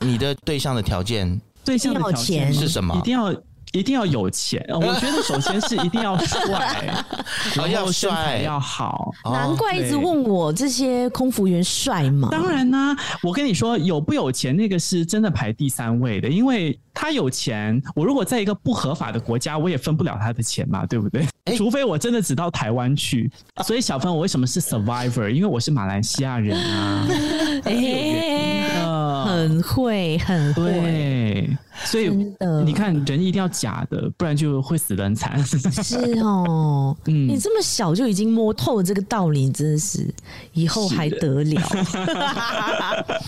[0.00, 2.94] 你的对象的条件，对象的条件是什么？
[2.96, 3.34] 一定要。
[3.72, 4.64] 一定要有钱。
[4.70, 6.92] 我觉得首先是一定要帅，
[7.54, 9.12] 然后身材要好。
[9.24, 12.28] 难怪一直问我这些空服员帅吗？
[12.30, 21.26] 当然啦，我跟你说，有不有钱那个是真的排第三位的，因为他有钱，我如果在一个不合法的国家，我也分不了他的钱嘛，对不对？
[21.56, 23.30] 除非我真的只到台湾去。
[23.64, 25.28] 所以小芬，我为什么是 survivor？
[25.28, 27.06] 因为我是马来西亚人啊。
[27.64, 28.84] 哎，
[29.24, 31.56] 很会，很会。
[31.80, 32.08] 对，所以
[32.64, 35.38] 你看，人一定要假的，不然就会死得很惨。
[35.44, 40.12] 是哦，嗯，你这么小就已经摸透了这个道理，真的是
[40.52, 41.62] 以后还得了？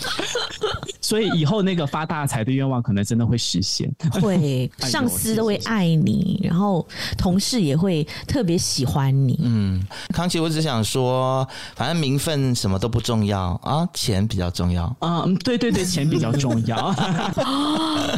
[1.01, 6.85] 所以以后那个发大财的愿望可能真的会实现，会 上司都会爱你，然后
[7.17, 9.39] 同事也会特别喜欢你。
[9.43, 14.83] 嗯，康琪，我只想说，反正名分什么都不重要啊，钱比较重要。
[14.99, 16.91] 啊，嗯，对对对，钱比较重要。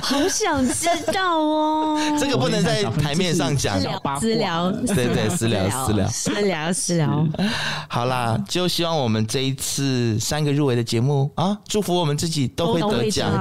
[0.01, 3.79] 好想知道哦， 这个不能在台面上讲，
[4.19, 7.27] 私聊，对对，私聊，私聊，私聊，私聊。
[7.87, 12.65] 好啦，就希望我们这一次三个入围的节目啊，祝福我们自己都。
[12.65, 13.31] 都会得奖，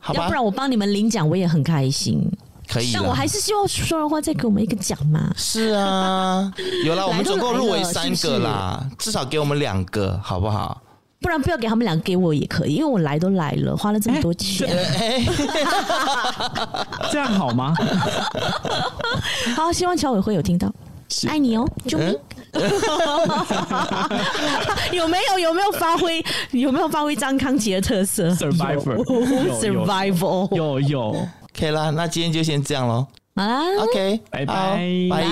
[0.00, 0.22] 好吧？
[0.24, 2.28] 要不然我帮你们领奖，我也很开心。
[2.68, 5.32] 可以，但我还是希望说的话再给我们一个奖嘛。
[5.36, 6.52] 是啊，
[6.84, 10.82] 有啦， 我们总共入围三个啦，至少给我们两个，好不好？
[11.22, 14.68] 不然不要给他们两个，给我也可以，因为我来都来了，花了这么多钱，
[17.10, 17.74] 这样好吗？
[19.56, 20.70] 好，希望侨委会有听到，
[21.28, 22.14] 爱你哦，救命。
[24.92, 30.78] 有没有有没有发挥有没有发挥张康琪的特色？Survivor，Survivor，有。
[30.80, 31.16] 有
[31.54, 33.06] ，OK 啦，那今天就先这样喽。
[33.34, 34.44] 好啦，OK，拜。
[34.44, 34.76] 拜，
[35.10, 35.24] 拜。